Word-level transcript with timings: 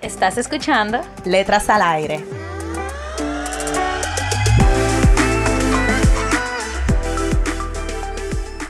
¿Estás 0.00 0.38
escuchando? 0.38 1.00
Letras 1.24 1.68
al 1.68 1.82
aire. 1.82 2.24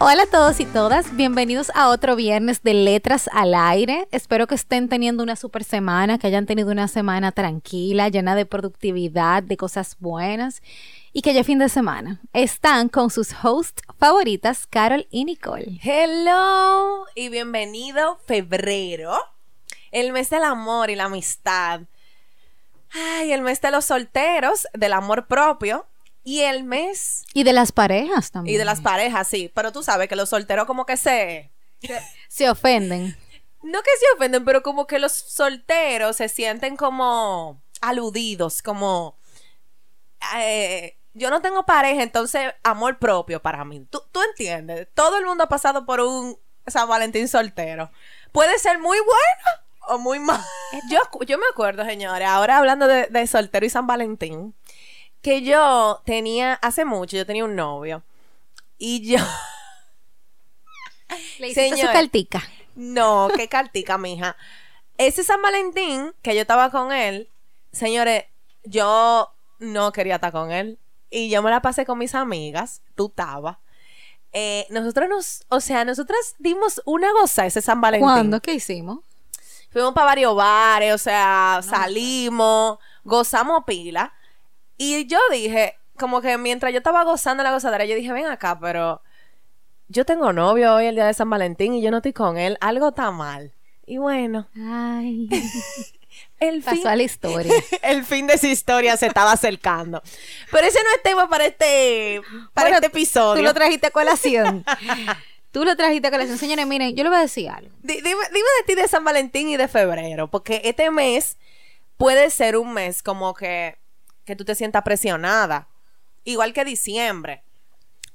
Hola 0.00 0.22
a 0.22 0.26
todos 0.30 0.58
y 0.60 0.64
todas, 0.64 1.14
bienvenidos 1.16 1.70
a 1.74 1.90
otro 1.90 2.16
viernes 2.16 2.62
de 2.62 2.72
Letras 2.72 3.28
al 3.30 3.54
Aire. 3.54 4.08
Espero 4.10 4.46
que 4.46 4.54
estén 4.54 4.88
teniendo 4.88 5.22
una 5.22 5.36
super 5.36 5.64
semana, 5.64 6.16
que 6.18 6.28
hayan 6.28 6.46
tenido 6.46 6.70
una 6.70 6.88
semana 6.88 7.30
tranquila, 7.30 8.08
llena 8.08 8.34
de 8.34 8.46
productividad, 8.46 9.42
de 9.42 9.58
cosas 9.58 9.96
buenas 9.98 10.62
y 11.12 11.20
que 11.20 11.34
ya 11.34 11.44
fin 11.44 11.58
de 11.58 11.68
semana 11.68 12.22
están 12.32 12.88
con 12.88 13.10
sus 13.10 13.34
hosts 13.44 13.82
favoritas, 13.98 14.66
Carol 14.66 15.06
y 15.10 15.26
Nicole. 15.26 15.78
Hello 15.82 17.04
y 17.14 17.28
bienvenido 17.28 18.18
febrero, 18.24 19.18
el 19.90 20.12
mes 20.12 20.30
del 20.30 20.44
amor 20.44 20.90
y 20.90 20.96
la 20.96 21.04
amistad. 21.04 21.82
Ay, 22.90 23.32
el 23.32 23.42
mes 23.42 23.60
de 23.60 23.70
los 23.70 23.84
solteros, 23.84 24.66
del 24.72 24.92
amor 24.92 25.26
propio 25.26 25.86
y 26.24 26.40
el 26.40 26.64
mes. 26.64 27.24
Y 27.34 27.44
de 27.44 27.52
las 27.52 27.72
parejas 27.72 28.30
también. 28.30 28.54
Y 28.54 28.58
de 28.58 28.64
las 28.64 28.80
parejas, 28.80 29.28
sí. 29.28 29.50
Pero 29.54 29.72
tú 29.72 29.82
sabes 29.82 30.08
que 30.08 30.16
los 30.16 30.28
solteros 30.28 30.66
como 30.66 30.86
que 30.86 30.96
se... 30.96 31.50
Se 32.28 32.50
ofenden. 32.50 33.16
No 33.62 33.82
que 33.82 33.90
se 33.98 34.06
ofenden, 34.16 34.44
pero 34.44 34.62
como 34.62 34.86
que 34.86 34.98
los 34.98 35.12
solteros 35.12 36.16
se 36.16 36.28
sienten 36.28 36.76
como 36.76 37.62
aludidos, 37.80 38.62
como... 38.62 39.18
Eh, 40.36 40.98
yo 41.14 41.30
no 41.30 41.40
tengo 41.40 41.64
pareja, 41.64 42.02
entonces 42.02 42.52
amor 42.62 42.98
propio 42.98 43.40
para 43.40 43.64
mí. 43.64 43.86
¿Tú, 43.90 44.02
tú 44.12 44.20
entiendes? 44.22 44.88
Todo 44.94 45.18
el 45.18 45.24
mundo 45.24 45.44
ha 45.44 45.48
pasado 45.48 45.86
por 45.86 46.00
un 46.00 46.38
San 46.66 46.88
Valentín 46.88 47.28
soltero. 47.28 47.90
Puede 48.32 48.58
ser 48.58 48.78
muy 48.78 48.98
bueno 48.98 49.67
o 49.88 49.98
muy 49.98 50.18
mal. 50.18 50.40
Yo, 50.90 51.00
yo 51.26 51.38
me 51.38 51.46
acuerdo, 51.50 51.84
señores, 51.84 52.28
ahora 52.28 52.58
hablando 52.58 52.86
de, 52.86 53.06
de 53.06 53.26
soltero 53.26 53.64
y 53.66 53.70
San 53.70 53.86
Valentín 53.86 54.54
que 55.22 55.42
yo 55.42 56.00
tenía, 56.04 56.54
hace 56.54 56.84
mucho, 56.84 57.16
yo 57.16 57.26
tenía 57.26 57.44
un 57.44 57.56
novio. 57.56 58.02
Y 58.78 59.06
yo. 59.06 59.18
Le 61.38 61.48
hiciste 61.48 61.76
su 61.76 61.86
cartica. 61.86 62.42
No, 62.74 63.28
qué 63.34 63.48
cartica, 63.48 63.98
mija. 63.98 64.36
Ese 64.98 65.24
San 65.24 65.42
Valentín 65.42 66.14
que 66.22 66.34
yo 66.34 66.42
estaba 66.42 66.70
con 66.70 66.92
él, 66.92 67.28
señores, 67.72 68.24
yo 68.64 69.30
no 69.58 69.92
quería 69.92 70.16
estar 70.16 70.32
con 70.32 70.52
él. 70.52 70.78
Y 71.10 71.30
yo 71.30 71.42
me 71.42 71.50
la 71.50 71.62
pasé 71.62 71.86
con 71.86 71.98
mis 71.98 72.14
amigas. 72.14 72.82
Tú 72.94 73.06
estabas. 73.06 73.56
Eh, 74.32 74.66
nosotros 74.70 75.08
nos, 75.08 75.44
o 75.48 75.60
sea, 75.60 75.84
nosotras 75.84 76.34
dimos 76.38 76.82
una 76.84 77.10
goza 77.12 77.46
ese 77.46 77.62
San 77.62 77.80
Valentín. 77.80 78.06
¿Cuándo? 78.06 78.40
¿Qué 78.40 78.54
hicimos? 78.54 78.98
Fuimos 79.70 79.92
para 79.92 80.06
varios 80.06 80.34
bares, 80.34 80.94
o 80.94 80.98
sea, 80.98 81.60
salimos, 81.62 82.78
gozamos 83.04 83.64
pila. 83.64 84.14
Y 84.76 85.06
yo 85.06 85.18
dije, 85.30 85.76
como 85.98 86.20
que 86.20 86.38
mientras 86.38 86.72
yo 86.72 86.78
estaba 86.78 87.04
gozando 87.04 87.42
la 87.42 87.52
gozadera, 87.52 87.84
yo 87.84 87.94
dije, 87.94 88.12
ven 88.12 88.26
acá, 88.26 88.58
pero 88.58 89.02
yo 89.88 90.04
tengo 90.04 90.32
novio 90.32 90.74
hoy 90.74 90.86
el 90.86 90.94
día 90.94 91.06
de 91.06 91.14
San 91.14 91.28
Valentín 91.28 91.74
y 91.74 91.82
yo 91.82 91.90
no 91.90 91.98
estoy 91.98 92.12
con 92.12 92.38
él, 92.38 92.56
algo 92.60 92.88
está 92.88 93.10
mal. 93.10 93.52
Y 93.86 93.98
bueno. 93.98 94.46
Ay. 94.54 95.28
el 96.40 96.62
Pasó 96.62 96.76
fin, 96.76 96.88
a 96.88 96.96
la 96.96 97.02
historia. 97.02 97.52
el 97.82 98.04
fin 98.04 98.26
de 98.26 98.34
esa 98.34 98.48
historia 98.48 98.96
se 98.96 99.06
estaba 99.06 99.32
acercando. 99.32 100.02
Pero 100.50 100.66
ese 100.66 100.78
no 100.82 100.90
es 100.94 101.02
tema 101.02 101.28
para 101.28 101.46
este, 101.46 102.20
para 102.52 102.68
Bueno, 102.68 102.76
este 102.76 102.88
episodio. 102.88 103.40
Tú 103.40 103.42
lo 103.42 103.54
trajiste 103.54 103.88
a 103.88 103.90
colación. 103.90 104.64
Tú 105.58 105.64
lo 105.64 105.74
trajiste 105.74 106.06
a 106.06 106.10
colación. 106.12 106.38
Señores, 106.38 106.68
miren, 106.68 106.94
yo 106.94 107.02
le 107.02 107.08
voy 107.10 107.18
a 107.18 107.22
decir 107.22 107.48
algo. 107.50 107.68
Di- 107.82 107.94
Dime, 107.94 108.22
dime 108.32 108.48
de 108.60 108.64
ti 108.64 108.74
de 108.76 108.86
San 108.86 109.02
Valentín 109.02 109.48
y 109.48 109.56
de 109.56 109.66
febrero, 109.66 110.30
porque 110.30 110.60
este 110.62 110.88
mes 110.92 111.36
puede 111.96 112.30
ser 112.30 112.56
un 112.56 112.72
mes 112.72 113.02
como 113.02 113.34
que, 113.34 113.76
que 114.24 114.36
tú 114.36 114.44
te 114.44 114.54
sientas 114.54 114.84
presionada, 114.84 115.66
igual 116.22 116.52
que 116.52 116.64
diciembre. 116.64 117.42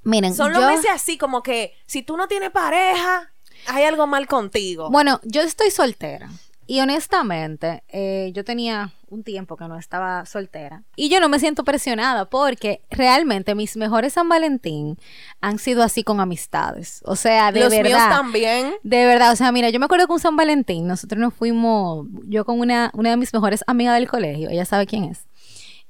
Miren, 0.04 0.34
Son 0.34 0.52
los 0.54 0.62
yo- 0.62 0.68
meses 0.70 0.86
así 0.90 1.18
como 1.18 1.42
que 1.42 1.74
si 1.84 2.00
tú 2.02 2.16
no 2.16 2.28
tienes 2.28 2.50
pareja, 2.50 3.30
hay 3.66 3.84
algo 3.84 4.06
mal 4.06 4.26
contigo. 4.26 4.88
Bueno, 4.88 5.20
yo 5.24 5.42
estoy 5.42 5.70
soltera. 5.70 6.30
Y 6.66 6.80
honestamente, 6.80 7.82
eh, 7.88 8.30
yo 8.34 8.44
tenía 8.44 8.92
un 9.08 9.22
tiempo 9.22 9.56
que 9.56 9.68
no 9.68 9.78
estaba 9.78 10.24
soltera. 10.26 10.82
Y 10.96 11.08
yo 11.08 11.20
no 11.20 11.28
me 11.28 11.38
siento 11.38 11.62
presionada 11.62 12.24
porque 12.24 12.80
realmente 12.90 13.54
mis 13.54 13.76
mejores 13.76 14.14
San 14.14 14.28
Valentín 14.28 14.98
han 15.40 15.58
sido 15.58 15.82
así 15.82 16.02
con 16.02 16.20
amistades. 16.20 17.02
O 17.04 17.16
sea, 17.16 17.52
de 17.52 17.60
Los 17.60 17.70
verdad. 17.70 17.84
míos 17.88 18.02
también. 18.08 18.74
De 18.82 19.04
verdad, 19.04 19.32
o 19.32 19.36
sea, 19.36 19.52
mira, 19.52 19.70
yo 19.70 19.78
me 19.78 19.84
acuerdo 19.84 20.06
que 20.06 20.14
un 20.14 20.20
San 20.20 20.36
Valentín, 20.36 20.86
nosotros 20.86 21.20
nos 21.20 21.34
fuimos, 21.34 22.06
yo 22.24 22.44
con 22.44 22.58
una, 22.58 22.90
una 22.94 23.10
de 23.10 23.16
mis 23.16 23.32
mejores 23.32 23.62
amigas 23.66 23.94
del 23.94 24.08
colegio, 24.08 24.48
ella 24.50 24.64
sabe 24.64 24.86
quién 24.86 25.04
es, 25.04 25.26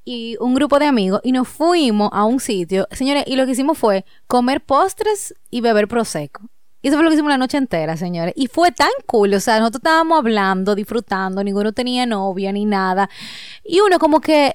y 0.05 0.37
un 0.41 0.55
grupo 0.55 0.79
de 0.79 0.87
amigos, 0.87 1.21
y 1.25 1.33
nos 1.33 1.49
fuimos 1.49 2.11
a 2.13 2.25
un 2.25 2.41
sitio, 2.41 2.87
señores, 2.91 3.25
y 3.27 3.37
lo 3.37 3.47
que 3.47 3.53
hicimos 3.53 3.79
fue 3.79 4.05
comer 4.27 4.61
postres 4.61 5.35
y 5.51 5.63
beber 5.63 5.89
prosecco. 5.89 6.43
Y 6.85 6.89
eso 6.89 6.99
fue 6.99 7.05
lo 7.05 7.09
que 7.09 7.15
hicimos 7.15 7.31
la 7.31 7.39
noche 7.39 7.57
entera, 7.57 7.97
señores. 7.97 8.35
Y 8.37 8.49
fue 8.49 8.71
tan 8.71 8.91
cool, 9.07 9.33
o 9.33 9.41
sea, 9.41 9.59
nosotros 9.59 9.81
estábamos 9.81 10.19
hablando, 10.19 10.75
disfrutando, 10.75 11.43
ninguno 11.43 11.73
tenía 11.73 12.05
novia 12.05 12.53
ni 12.53 12.67
nada. 12.67 13.09
Y 13.65 13.81
uno 13.81 13.99
como 13.99 14.21
que 14.21 14.55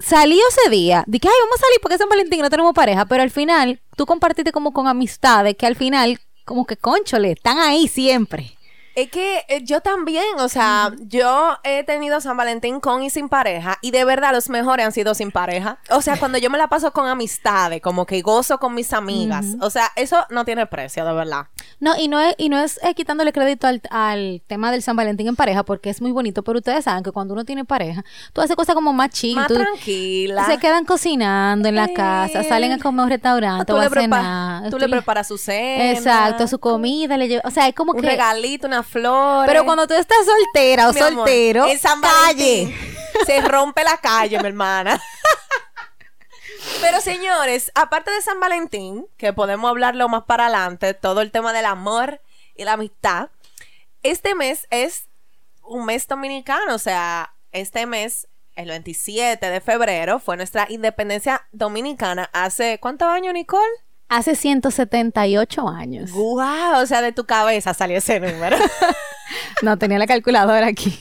salió 0.00 0.40
ese 0.48 0.68
día, 0.68 1.04
dije, 1.06 1.28
ay, 1.28 1.34
vamos 1.44 1.58
a 1.58 1.66
salir 1.66 1.78
porque 1.80 1.94
es 1.94 2.00
San 2.00 2.08
Valentín 2.08 2.40
no 2.40 2.50
tenemos 2.50 2.74
pareja, 2.74 3.06
pero 3.06 3.22
al 3.22 3.30
final 3.30 3.80
tú 3.94 4.04
compartiste 4.04 4.50
como 4.50 4.72
con 4.72 4.88
amistades 4.88 5.56
que 5.56 5.68
al 5.68 5.76
final, 5.76 6.18
como 6.44 6.66
que 6.66 6.76
conchole, 6.76 7.30
están 7.30 7.58
ahí 7.58 7.86
siempre. 7.86 8.57
Es 9.00 9.10
que 9.10 9.44
eh, 9.48 9.62
yo 9.64 9.80
también, 9.80 10.24
o 10.38 10.48
sea, 10.48 10.92
yo 11.00 11.56
he 11.62 11.84
tenido 11.84 12.20
San 12.20 12.36
Valentín 12.36 12.80
con 12.80 13.02
y 13.02 13.10
sin 13.10 13.28
pareja 13.28 13.78
y 13.80 13.90
de 13.92 14.04
verdad 14.04 14.32
los 14.32 14.48
mejores 14.48 14.86
han 14.86 14.92
sido 14.92 15.14
sin 15.14 15.30
pareja. 15.30 15.78
O 15.90 16.02
sea, 16.02 16.16
cuando 16.18 16.38
yo 16.38 16.50
me 16.50 16.58
la 16.58 16.68
paso 16.68 16.92
con 16.92 17.06
amistades, 17.06 17.80
como 17.80 18.06
que 18.06 18.20
gozo 18.22 18.58
con 18.58 18.74
mis 18.74 18.92
amigas. 18.92 19.46
O 19.60 19.70
sea, 19.70 19.90
eso 19.94 20.26
no 20.30 20.44
tiene 20.44 20.66
precio, 20.66 21.04
de 21.04 21.12
verdad. 21.12 21.46
No, 21.80 21.96
y 21.96 22.08
no 22.08 22.18
es, 22.20 22.34
y 22.38 22.48
no 22.48 22.58
es 22.58 22.80
eh, 22.82 22.94
quitándole 22.94 23.32
crédito 23.32 23.66
al, 23.68 23.80
al 23.90 24.42
tema 24.46 24.72
del 24.72 24.82
San 24.82 24.96
Valentín 24.96 25.28
en 25.28 25.36
pareja, 25.36 25.62
porque 25.64 25.90
es 25.90 26.00
muy 26.02 26.10
bonito, 26.10 26.42
pero 26.42 26.58
ustedes 26.58 26.84
saben 26.84 27.04
que 27.04 27.12
cuando 27.12 27.34
uno 27.34 27.44
tiene 27.44 27.64
pareja, 27.64 28.04
tú 28.32 28.40
haces 28.40 28.56
cosas 28.56 28.74
como 28.74 28.92
más 28.92 29.10
chill, 29.10 29.36
Más 29.36 29.46
tú- 29.46 29.54
tranquila. 29.54 30.44
se 30.46 30.58
quedan 30.58 30.84
cocinando 30.84 31.68
en 31.68 31.76
la 31.76 31.84
Eh, 31.84 31.94
casa, 31.94 32.42
salen 32.42 32.72
a 32.72 32.78
comer 32.78 33.00
a 33.00 33.04
un 33.04 33.10
restaurante 33.10 33.64
tú 33.72 33.76
o 33.76 33.80
a 33.80 33.88
cenar. 33.88 34.70
tú 34.70 34.78
le 34.78 34.88
preparas 34.88 35.28
su 35.28 35.38
cena. 35.38 35.92
Exacto, 35.92 36.48
su 36.48 36.58
comida, 36.58 37.16
le 37.16 37.28
lleva, 37.28 37.42
o 37.44 37.50
sea, 37.50 37.68
es 37.68 37.74
como 37.74 37.92
un 37.92 38.00
que... 38.00 38.06
regalito, 38.08 38.66
una 38.66 38.82
flor. 38.88 39.46
Pero 39.46 39.64
cuando 39.64 39.86
tú 39.86 39.94
estás 39.94 40.18
soltera 40.24 40.88
o 40.88 40.92
Mi 40.92 41.00
amor, 41.00 41.12
soltero, 41.14 41.66
en 41.66 41.78
San 41.78 42.00
calle. 42.00 42.74
Se 43.26 43.40
rompe 43.40 43.84
la 43.84 43.96
calle, 43.98 44.38
mi 44.40 44.48
hermana. 44.48 45.00
Pero 46.80 47.00
señores, 47.00 47.72
aparte 47.74 48.10
de 48.10 48.22
San 48.22 48.40
Valentín, 48.40 49.06
que 49.16 49.32
podemos 49.32 49.68
hablarlo 49.70 50.08
más 50.08 50.24
para 50.24 50.46
adelante, 50.46 50.94
todo 50.94 51.20
el 51.20 51.30
tema 51.30 51.52
del 51.52 51.66
amor 51.66 52.20
y 52.54 52.64
la 52.64 52.74
amistad, 52.74 53.30
este 54.02 54.34
mes 54.34 54.66
es 54.70 55.08
un 55.62 55.84
mes 55.84 56.06
dominicano, 56.06 56.74
o 56.74 56.78
sea, 56.78 57.34
este 57.52 57.86
mes, 57.86 58.28
el 58.54 58.68
27 58.68 59.50
de 59.50 59.60
febrero, 59.60 60.18
fue 60.18 60.36
nuestra 60.36 60.66
independencia 60.68 61.46
dominicana 61.52 62.28
hace, 62.32 62.78
¿cuántos 62.80 63.08
años, 63.08 63.34
Nicole? 63.34 63.66
Hace 64.08 64.34
178 64.36 65.68
años. 65.68 66.12
¡Guau! 66.12 66.82
O 66.82 66.86
sea, 66.86 67.02
de 67.02 67.12
tu 67.12 67.24
cabeza 67.26 67.74
salió 67.74 67.98
ese 67.98 68.20
número. 68.20 68.56
No 69.60 69.76
tenía 69.76 69.98
la 69.98 70.06
calculadora 70.06 70.68
aquí. 70.68 70.98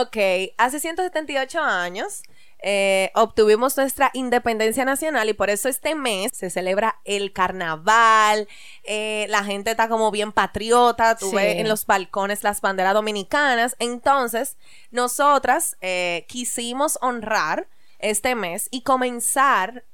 Ok, 0.00 0.16
hace 0.56 0.80
178 0.80 1.60
años 1.60 2.22
eh, 2.62 3.10
obtuvimos 3.14 3.76
nuestra 3.76 4.10
independencia 4.14 4.84
nacional 4.86 5.28
y 5.28 5.34
por 5.34 5.50
eso 5.50 5.68
este 5.68 5.94
mes 5.94 6.32
se 6.34 6.48
celebra 6.48 6.98
el 7.04 7.32
carnaval, 7.34 8.48
eh, 8.84 9.26
la 9.28 9.44
gente 9.44 9.72
está 9.72 9.88
como 9.88 10.10
bien 10.10 10.32
patriota, 10.32 11.16
tú 11.16 11.28
Sí. 11.30 11.36
ves 11.36 11.56
en 11.58 11.68
los 11.68 11.84
balcones 11.86 12.42
las 12.42 12.60
banderas 12.62 12.94
dominicanas, 12.94 13.76
entonces 13.80 14.56
nosotras 14.90 15.76
eh, 15.82 16.24
quisimos 16.28 16.98
honrar 17.02 17.68
este 17.98 18.34
mes 18.34 18.68
y 18.70 18.80
comenzar 18.82 19.84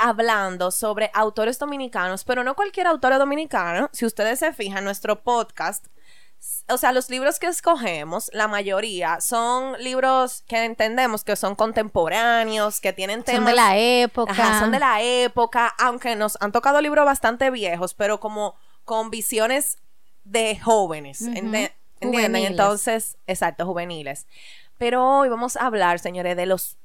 hablando 0.00 0.70
sobre 0.70 1.10
autores 1.14 1.58
dominicanos, 1.58 2.24
pero 2.24 2.44
no 2.44 2.54
cualquier 2.54 2.86
autor 2.86 3.18
dominicano, 3.18 3.88
si 3.92 4.06
ustedes 4.06 4.38
se 4.38 4.52
fijan, 4.52 4.84
nuestro 4.84 5.22
podcast 5.22 5.86
o 6.68 6.76
sea, 6.76 6.90
los 6.90 7.08
libros 7.08 7.38
que 7.38 7.46
escogemos, 7.46 8.28
la 8.32 8.48
mayoría 8.48 9.20
son 9.20 9.74
libros 9.78 10.42
que 10.48 10.64
entendemos 10.64 11.22
que 11.22 11.36
son 11.36 11.54
contemporáneos, 11.54 12.80
que 12.80 12.92
tienen 12.92 13.22
temas. 13.22 13.38
Son 13.42 13.46
de 13.46 13.54
la 13.54 13.78
época. 13.78 14.32
Ajá, 14.32 14.58
son 14.58 14.72
de 14.72 14.80
la 14.80 15.00
época, 15.02 15.72
aunque 15.78 16.16
nos 16.16 16.36
han 16.40 16.50
tocado 16.50 16.80
libros 16.80 17.04
bastante 17.04 17.50
viejos, 17.50 17.94
pero 17.94 18.18
como 18.18 18.56
con 18.84 19.10
visiones 19.10 19.78
de 20.24 20.58
jóvenes. 20.58 21.22
Ente- 21.22 21.72
¿Entienden? 22.00 22.32
Juveniles. 22.32 22.50
Entonces, 22.50 23.16
exacto, 23.28 23.64
juveniles. 23.64 24.26
Pero 24.78 25.18
hoy 25.20 25.28
vamos 25.28 25.56
a 25.56 25.66
hablar, 25.66 26.00
señores, 26.00 26.36
de 26.36 26.46
los 26.46 26.76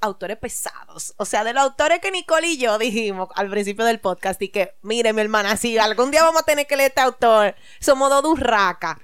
autores 0.00 0.36
pesados. 0.38 1.14
O 1.16 1.24
sea, 1.24 1.44
de 1.44 1.52
los 1.52 1.62
autores 1.62 2.00
que 2.00 2.10
Nicole 2.10 2.46
y 2.48 2.58
yo 2.58 2.78
dijimos 2.78 3.28
al 3.34 3.50
principio 3.50 3.84
del 3.84 4.00
podcast 4.00 4.40
y 4.42 4.48
que, 4.48 4.74
mire, 4.82 5.12
mi 5.12 5.20
hermana, 5.22 5.56
si 5.56 5.78
algún 5.78 6.10
día 6.10 6.22
vamos 6.22 6.42
a 6.42 6.44
tener 6.44 6.66
que 6.66 6.76
leer 6.76 6.88
este 6.90 7.00
autor, 7.00 7.54
somos 7.80 8.10
dos 8.10 8.22
durracas. 8.22 8.96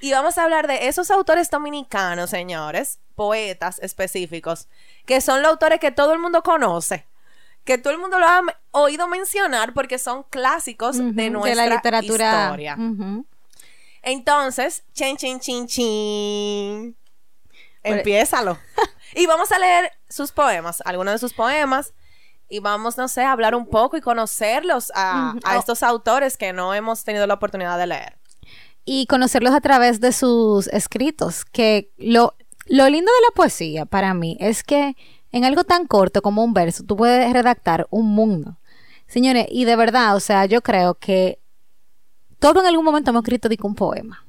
Y 0.00 0.12
vamos 0.12 0.38
a 0.38 0.44
hablar 0.44 0.68
de 0.68 0.86
esos 0.88 1.10
autores 1.10 1.50
dominicanos, 1.50 2.30
señores, 2.30 3.00
poetas 3.16 3.80
específicos, 3.80 4.68
que 5.06 5.20
son 5.20 5.42
los 5.42 5.50
autores 5.50 5.80
que 5.80 5.90
todo 5.90 6.12
el 6.12 6.20
mundo 6.20 6.42
conoce, 6.42 7.04
que 7.64 7.78
todo 7.78 7.92
el 7.92 7.98
mundo 7.98 8.18
lo 8.20 8.26
ha 8.26 8.42
oído 8.70 9.08
mencionar 9.08 9.74
porque 9.74 9.98
son 9.98 10.22
clásicos 10.30 10.98
de 10.98 11.30
nuestra 11.30 11.66
la 11.66 11.74
literatura. 11.74 12.42
historia. 12.44 12.76
Entonces, 14.02 14.84
chin, 14.92 15.16
chin, 15.16 15.40
chin, 15.40 15.66
chin. 15.66 16.96
Por- 17.82 17.96
Empiézalo. 17.98 18.58
y 19.14 19.26
vamos 19.26 19.52
a 19.52 19.58
leer 19.58 19.92
sus 20.08 20.32
poemas, 20.32 20.82
algunos 20.84 21.14
de 21.14 21.18
sus 21.18 21.34
poemas. 21.34 21.92
Y 22.50 22.60
vamos, 22.60 22.96
no 22.96 23.08
sé, 23.08 23.22
a 23.22 23.32
hablar 23.32 23.54
un 23.54 23.66
poco 23.66 23.98
y 23.98 24.00
conocerlos 24.00 24.90
a, 24.94 25.34
Oh. 25.44 25.58
estos 25.58 25.82
autores 25.82 26.38
que 26.38 26.54
no 26.54 26.72
hemos 26.72 27.04
tenido 27.04 27.26
la 27.26 27.34
oportunidad 27.34 27.78
de 27.78 27.86
leer. 27.86 28.16
y 28.90 29.04
conocerlos 29.06 29.52
a 29.54 29.60
través 29.60 30.00
de 30.00 30.12
sus 30.12 30.66
escritos, 30.68 31.44
que 31.44 31.90
lo, 31.98 32.34
lo 32.64 32.88
lindo 32.88 33.12
de 33.12 33.20
la 33.28 33.34
poesía 33.34 33.84
para 33.84 34.14
mí 34.14 34.38
es 34.40 34.62
que 34.62 34.96
en 35.30 35.44
algo 35.44 35.64
tan 35.64 35.86
corto 35.86 36.22
como 36.22 36.42
un 36.42 36.54
verso 36.54 36.84
tú 36.84 36.96
puedes 36.96 37.30
redactar 37.34 37.86
un 37.90 38.06
mundo. 38.06 38.56
Señores, 39.06 39.46
y 39.50 39.66
de 39.66 39.76
verdad, 39.76 40.16
o 40.16 40.20
sea, 40.20 40.46
yo 40.46 40.62
creo 40.62 40.94
que 40.94 41.38
todo 42.38 42.60
en 42.60 42.66
algún 42.66 42.84
momento 42.86 43.10
hemos 43.10 43.24
escrito 43.24 43.50
un 43.62 43.74
poema. 43.74 44.24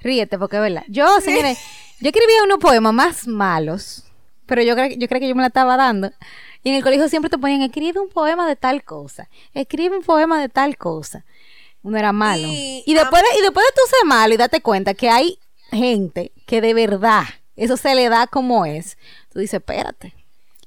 Ríete, 0.00 0.38
porque 0.38 0.56
es 0.56 0.62
verdad. 0.62 0.84
Yo, 0.88 1.20
señores, 1.20 1.58
yo 2.00 2.08
escribía 2.08 2.42
unos 2.44 2.58
poemas 2.58 2.92
más 2.92 3.26
malos, 3.26 4.04
pero 4.46 4.62
yo 4.62 4.74
creo, 4.74 4.88
yo 4.96 5.08
creo 5.08 5.20
que 5.20 5.28
yo 5.28 5.34
me 5.34 5.42
la 5.42 5.48
estaba 5.48 5.76
dando. 5.76 6.10
Y 6.62 6.70
en 6.70 6.76
el 6.76 6.82
colegio 6.82 7.08
siempre 7.08 7.30
te 7.30 7.38
ponían, 7.38 7.62
escribe 7.62 8.00
un 8.00 8.08
poema 8.08 8.46
de 8.46 8.56
tal 8.56 8.84
cosa, 8.84 9.28
escribe 9.54 9.96
un 9.96 10.04
poema 10.04 10.40
de 10.40 10.48
tal 10.48 10.76
cosa. 10.76 11.24
Uno 11.82 11.98
era 11.98 12.12
malo. 12.12 12.42
Y 12.46 12.82
Y, 12.84 12.94
después, 12.94 13.22
de, 13.22 13.38
y 13.38 13.42
después 13.42 13.64
de 13.64 13.72
tú 13.72 13.80
ser 13.88 14.06
malo 14.06 14.34
y 14.34 14.36
date 14.36 14.60
cuenta 14.60 14.94
que 14.94 15.08
hay 15.08 15.38
gente 15.70 16.32
que 16.46 16.60
de 16.60 16.74
verdad 16.74 17.24
eso 17.54 17.76
se 17.76 17.94
le 17.94 18.08
da 18.08 18.26
como 18.26 18.66
es, 18.66 18.98
tú 19.32 19.38
dices, 19.38 19.60
espérate. 19.60 20.14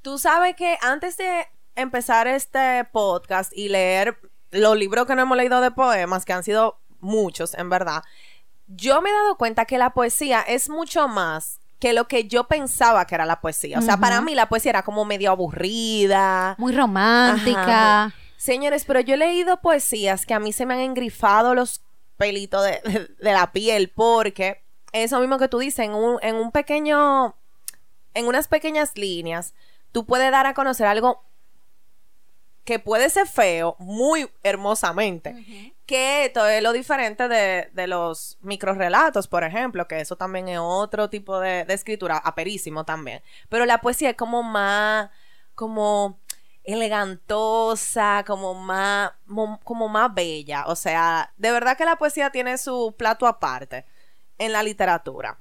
Tú 0.02 0.18
sabes 0.18 0.56
que 0.56 0.78
antes 0.82 1.18
de 1.18 1.48
empezar 1.76 2.28
este 2.28 2.86
podcast 2.92 3.52
y 3.56 3.70
leer 3.70 4.18
los 4.52 4.78
libros 4.78 5.06
que 5.06 5.16
no 5.16 5.22
hemos 5.22 5.38
leído 5.38 5.62
de 5.62 5.72
poemas, 5.72 6.26
que 6.26 6.34
han 6.34 6.44
sido 6.44 6.80
muchos, 7.00 7.54
en 7.54 7.70
verdad, 7.70 8.04
yo 8.70 9.02
me 9.02 9.10
he 9.10 9.14
dado 9.14 9.36
cuenta 9.38 9.66
que 9.66 9.78
la 9.78 9.92
poesía 9.92 10.42
es 10.42 10.70
mucho 10.70 11.08
más 11.08 11.60
que 11.80 11.94
lo 11.94 12.08
que 12.08 12.26
yo 12.28 12.46
pensaba 12.46 13.06
que 13.06 13.16
era 13.16 13.26
la 13.26 13.42
poesía. 13.42 13.80
O 13.80 13.82
sea, 13.82 13.98
para 13.98 14.22
mí 14.22 14.36
la 14.36 14.50
poesía 14.50 14.70
era 14.72 14.84
como 14.84 15.06
medio 15.06 15.32
aburrida. 15.32 16.56
Muy 16.58 16.74
romántica. 16.74 17.62
Ajá. 18.06 18.14
Señores, 18.38 18.86
pero 18.86 19.00
yo 19.00 19.16
he 19.16 19.18
leído 19.18 19.62
poesías 19.62 20.26
que 20.26 20.34
a 20.34 20.40
mí 20.40 20.54
se 20.54 20.66
me 20.66 20.74
han 20.76 20.80
engrifado 20.82 21.56
los 21.56 21.82
pelitos 22.18 22.64
de, 22.64 22.82
de- 22.84 23.08
de 23.20 23.32
la 23.34 23.52
piel 23.52 23.90
porque 23.96 24.62
eso 24.92 25.20
mismo 25.20 25.38
que 25.38 25.48
tú 25.48 25.60
dices, 25.60 25.86
en 25.86 25.94
un, 25.94 26.18
en 26.22 26.36
un 26.36 26.52
pequeño, 26.52 27.36
en 28.14 28.28
unas 28.28 28.48
pequeñas 28.48 28.92
líneas, 28.96 29.54
tú 29.92 30.06
puedes 30.06 30.32
dar 30.32 30.48
a 30.48 30.54
conocer 30.54 30.86
algo 30.88 31.24
que 32.66 32.80
puede 32.80 33.10
ser 33.10 33.28
feo 33.28 33.76
muy 33.80 34.30
hermosamente. 34.44 35.74
Que 35.90 36.26
esto 36.26 36.46
es 36.46 36.62
lo 36.62 36.72
diferente 36.72 37.28
de, 37.28 37.68
de 37.74 37.88
los 37.88 38.38
microrelatos, 38.42 39.28
por 39.28 39.44
ejemplo, 39.44 39.88
que 39.88 40.00
eso 40.00 40.16
también 40.16 40.48
es 40.48 40.60
otro 40.62 41.10
tipo 41.10 41.40
de, 41.40 41.66
escritura, 41.70 42.18
aperísimo 42.18 42.84
también. 42.84 43.24
Pero 43.50 43.66
la 43.66 43.82
poesía 43.82 44.12
es 44.12 44.16
como 44.16 44.44
más, 44.44 45.10
como 45.56 46.20
elegantosa, 46.64 48.24
como 48.28 48.54
más, 48.54 49.14
mo- 49.26 49.60
como 49.64 49.90
más 49.90 50.14
bella. 50.14 50.66
O 50.68 50.76
sea, 50.76 51.34
de 51.38 51.52
verdad 51.52 51.76
que 51.76 51.86
la 51.86 51.96
poesía 51.96 52.30
tiene 52.30 52.60
su 52.60 52.94
plato 52.96 53.26
aparte 53.26 53.84
en 54.38 54.52
la 54.52 54.62
literatura. 54.62 55.40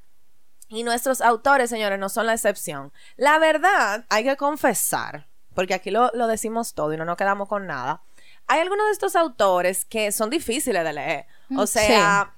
Y 0.70 0.82
nuestros 0.82 1.20
autores, 1.20 1.68
señores, 1.68 1.98
no 1.98 2.08
son 2.08 2.24
la 2.24 2.32
excepción. 2.32 2.90
La 3.16 3.38
verdad, 3.38 4.06
hay 4.08 4.24
que 4.24 4.38
confesar, 4.38 5.26
porque 5.54 5.74
aquí 5.74 5.90
lo, 5.90 6.10
lo 6.14 6.26
decimos 6.26 6.72
todo 6.72 6.94
y 6.94 6.96
no 6.96 7.04
nos 7.04 7.18
quedamos 7.18 7.48
con 7.48 7.66
nada. 7.66 8.00
Hay 8.48 8.60
algunos 8.60 8.86
de 8.86 8.92
estos 8.92 9.16
autores 9.16 9.84
que 9.84 10.10
son 10.12 10.30
difíciles 10.30 10.84
de 10.84 10.92
leer. 10.92 11.26
O 11.56 11.62
Mm, 11.62 11.66
sea, 11.66 12.32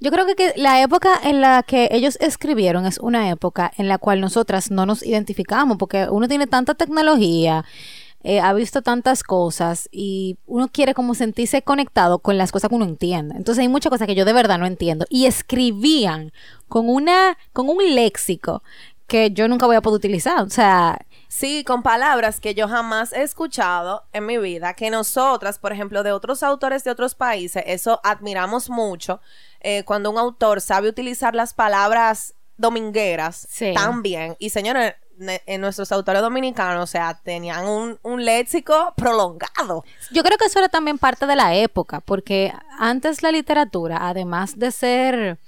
Yo 0.00 0.10
creo 0.10 0.26
que, 0.26 0.34
que 0.34 0.52
la 0.56 0.82
época 0.82 1.10
en 1.22 1.40
la 1.40 1.62
que 1.62 1.88
ellos 1.92 2.18
escribieron 2.20 2.86
es 2.86 2.98
una 2.98 3.30
época 3.30 3.72
en 3.76 3.88
la 3.88 3.98
cual 3.98 4.20
nosotras 4.20 4.70
no 4.70 4.86
nos 4.86 5.02
identificamos, 5.04 5.78
porque 5.78 6.06
uno 6.10 6.28
tiene 6.28 6.46
tanta 6.46 6.74
tecnología, 6.74 7.64
eh, 8.22 8.40
ha 8.40 8.52
visto 8.54 8.82
tantas 8.82 9.22
cosas 9.22 9.88
y 9.92 10.38
uno 10.46 10.68
quiere 10.68 10.94
como 10.94 11.14
sentirse 11.14 11.62
conectado 11.62 12.18
con 12.20 12.38
las 12.38 12.52
cosas 12.52 12.68
que 12.70 12.74
uno 12.74 12.86
entiende. 12.86 13.36
Entonces 13.36 13.62
hay 13.62 13.68
muchas 13.68 13.90
cosas 13.90 14.06
que 14.06 14.14
yo 14.14 14.24
de 14.24 14.32
verdad 14.32 14.58
no 14.58 14.66
entiendo. 14.66 15.06
Y 15.10 15.26
escribían 15.26 16.32
con 16.68 16.88
una, 16.88 17.36
con 17.52 17.68
un 17.68 17.78
léxico 17.94 18.62
que 19.06 19.30
yo 19.32 19.48
nunca 19.48 19.66
voy 19.66 19.76
a 19.76 19.82
poder 19.82 19.96
utilizar. 19.98 20.40
O 20.42 20.50
sea, 20.50 20.98
Sí, 21.28 21.64
con 21.64 21.82
palabras 21.82 22.38
que 22.38 22.54
yo 22.54 22.68
jamás 22.68 23.12
he 23.12 23.22
escuchado 23.22 24.04
en 24.12 24.24
mi 24.24 24.38
vida, 24.38 24.74
que 24.74 24.88
nosotras, 24.88 25.58
por 25.58 25.72
ejemplo, 25.72 26.04
de 26.04 26.12
otros 26.12 26.44
autores 26.44 26.84
de 26.84 26.92
otros 26.92 27.16
países, 27.16 27.64
eso 27.66 28.00
admiramos 28.04 28.70
mucho, 28.70 29.20
eh, 29.58 29.82
cuando 29.84 30.12
un 30.12 30.18
autor 30.18 30.60
sabe 30.60 30.88
utilizar 30.88 31.34
las 31.34 31.52
palabras 31.52 32.34
domingueras 32.56 33.48
Sí. 33.50 33.72
tan 33.74 34.00
bien. 34.02 34.36
Y 34.38 34.50
señores, 34.50 34.94
en 35.18 35.60
nuestros 35.60 35.90
autores 35.90 36.22
dominicanos, 36.22 36.84
o 36.84 36.86
sea, 36.86 37.20
tenían 37.22 37.66
un, 37.66 37.98
un 38.02 38.24
léxico 38.24 38.94
prolongado. 38.96 39.84
Yo 40.12 40.22
creo 40.22 40.38
que 40.38 40.44
eso 40.46 40.60
era 40.60 40.68
también 40.68 40.98
parte 40.98 41.26
de 41.26 41.34
la 41.34 41.54
época, 41.56 41.98
porque 42.00 42.52
antes 42.78 43.24
la 43.24 43.32
literatura, 43.32 44.06
además 44.08 44.56
de 44.56 44.70
ser 44.70 45.38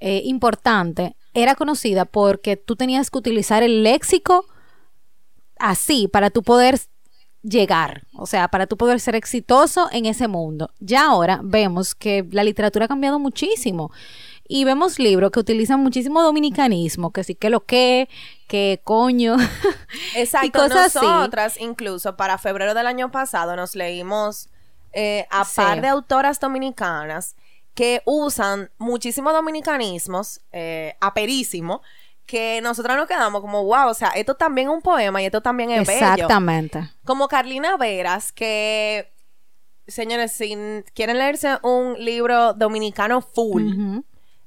eh, 0.00 0.22
importante, 0.24 1.16
era 1.34 1.54
conocida 1.54 2.04
porque 2.04 2.56
tú 2.56 2.76
tenías 2.76 3.10
que 3.10 3.18
utilizar 3.18 3.62
el 3.62 3.82
léxico 3.82 4.46
así 5.58 6.08
para 6.08 6.30
tú 6.30 6.42
poder 6.42 6.78
llegar, 7.42 8.04
o 8.14 8.26
sea, 8.26 8.48
para 8.48 8.66
tú 8.66 8.76
poder 8.76 9.00
ser 9.00 9.16
exitoso 9.16 9.88
en 9.92 10.06
ese 10.06 10.28
mundo. 10.28 10.70
Ya 10.78 11.06
ahora 11.06 11.40
vemos 11.42 11.94
que 11.94 12.26
la 12.30 12.44
literatura 12.44 12.84
ha 12.84 12.88
cambiado 12.88 13.18
muchísimo. 13.18 13.90
Y 14.48 14.64
vemos 14.64 14.98
libros 14.98 15.30
que 15.30 15.40
utilizan 15.40 15.80
muchísimo 15.80 16.20
dominicanismo, 16.20 17.10
que 17.10 17.24
sí 17.24 17.34
que 17.34 17.48
lo 17.48 17.64
que, 17.64 18.08
que 18.48 18.80
coño. 18.84 19.36
Exacto, 20.16 20.46
y 20.46 20.50
cosas 20.50 20.94
así. 20.96 21.06
nosotras 21.06 21.58
incluso 21.60 22.16
para 22.16 22.36
febrero 22.38 22.74
del 22.74 22.86
año 22.86 23.10
pasado 23.10 23.56
nos 23.56 23.74
leímos 23.74 24.50
eh, 24.92 25.26
a 25.30 25.44
Sí. 25.44 25.56
par 25.56 25.80
de 25.80 25.88
autoras 25.88 26.38
dominicanas 26.38 27.34
que 27.74 28.02
usan 28.04 28.70
muchísimos 28.78 29.32
dominicanismos, 29.32 30.40
eh, 30.52 30.94
aperísimo, 31.00 31.82
que 32.26 32.60
nosotras 32.62 32.96
nos 32.96 33.06
quedamos 33.08 33.40
como, 33.40 33.64
wow, 33.64 33.88
o 33.88 33.94
sea, 33.94 34.08
esto 34.10 34.34
también 34.36 34.68
es 34.68 34.74
un 34.74 34.82
poema 34.82 35.20
y 35.22 35.26
esto 35.26 35.40
también 35.40 35.70
es 35.70 35.86
bello. 35.86 36.06
Exactamente. 36.12 36.90
Como 37.04 37.28
Carlina 37.28 37.76
Veras, 37.76 38.30
que, 38.32 39.10
señores, 39.86 40.32
si 40.32 40.54
quieren 40.94 41.18
leerse 41.18 41.58
un 41.62 41.94
libro 42.02 42.52
dominicano 42.54 43.20
full, 43.22 43.72
Ujú. 43.72 44.04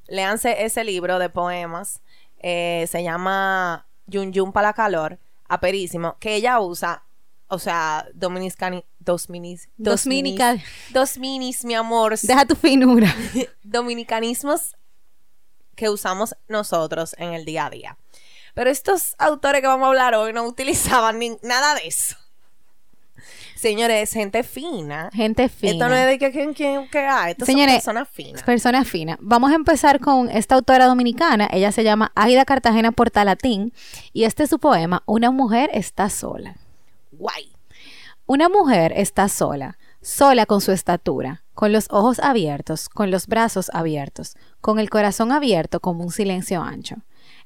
léanse 0.08 0.63
ese 0.65 0.84
libro 0.84 1.20
de 1.20 1.29
poemas. 1.29 2.01
eh, 2.48 2.86
se 2.88 3.01
llama 3.01 3.88
Yun 4.05 4.32
Yun 4.32 4.51
para 4.51 4.67
la 4.67 4.74
calor, 4.74 5.17
aperísimo, 5.48 6.15
que 6.20 6.36
ella 6.36 6.60
usa, 6.60 7.03
o 7.48 7.58
sea, 7.58 8.05
dominicani, 8.13 8.86
dos 9.06 9.30
minis, 9.30 9.70
dos 9.78 10.04
Dominica- 10.06 10.54
minis, 10.54 10.66
dos 10.92 11.18
minis, 11.18 11.64
mi 11.66 11.74
amor, 11.76 12.18
Deja 12.20 12.46
tu 12.46 12.56
finura. 12.56 13.14
dominicanismos 13.64 14.76
que 15.76 15.90
usamos 15.90 16.36
nosotros 16.48 17.16
en 17.18 17.34
el 17.34 17.46
día 17.46 17.68
a 17.68 17.70
día. 17.70 17.98
Pero 18.54 18.70
estos 18.70 19.16
autores 19.18 19.62
que 19.62 19.68
vamos 19.68 19.86
a 19.86 19.90
hablar 19.90 20.16
hoy 20.16 20.32
no 20.34 20.44
utilizaban 20.44 21.20
ni 21.20 21.38
nada 21.44 21.76
de 21.76 21.88
eso. 21.88 22.16
Señores, 23.56 24.12
gente 24.12 24.44
fina. 24.44 25.10
Gente 25.14 25.50
fina. 25.50 25.72
Esto 25.74 25.90
no 25.90 25.96
es 25.96 26.06
de 26.08 26.20
que 26.20 26.32
quién 26.32 26.54
quién 26.54 26.88
que 26.90 27.00
hay, 27.00 27.32
estas 27.32 27.46
Señores, 27.48 27.84
son 27.84 27.96
personas 27.96 28.10
finas. 28.10 28.44
Personas 28.44 28.88
finas. 28.88 29.18
Vamos 29.22 29.52
a 29.52 29.56
empezar 29.56 30.00
con 30.00 30.30
esta 30.30 30.56
autora 30.56 30.86
dominicana. 30.86 31.50
Ella 31.52 31.72
se 31.72 31.84
llama 31.84 32.12
Aida 32.16 32.46
Cartagena 32.46 32.92
Portalatín. 32.92 33.74
Y 34.14 34.26
este 34.26 34.44
es 34.44 34.50
su 34.50 34.60
poema, 34.60 35.04
Una 35.06 35.32
mujer 35.32 35.70
está 35.74 36.10
sola. 36.10 36.56
Guay. 37.14 37.55
Una 38.27 38.50
mujer 38.50 38.91
está 38.96 39.29
sola, 39.29 39.77
sola 40.01 40.48
con 40.48 40.60
su 40.60 40.72
estatura, 40.72 41.44
con 41.53 41.72
los 41.72 41.86
ojos 41.91 42.17
abiertos, 42.17 42.89
con 42.89 43.12
los 43.12 43.27
brazos 43.27 43.70
abiertos, 43.72 44.36
con 44.62 44.79
el 44.79 44.89
corazón 44.89 45.32
abierto 45.32 45.79
como 45.79 46.03
un 46.03 46.10
silencio 46.10 46.63
ancho. 46.63 46.96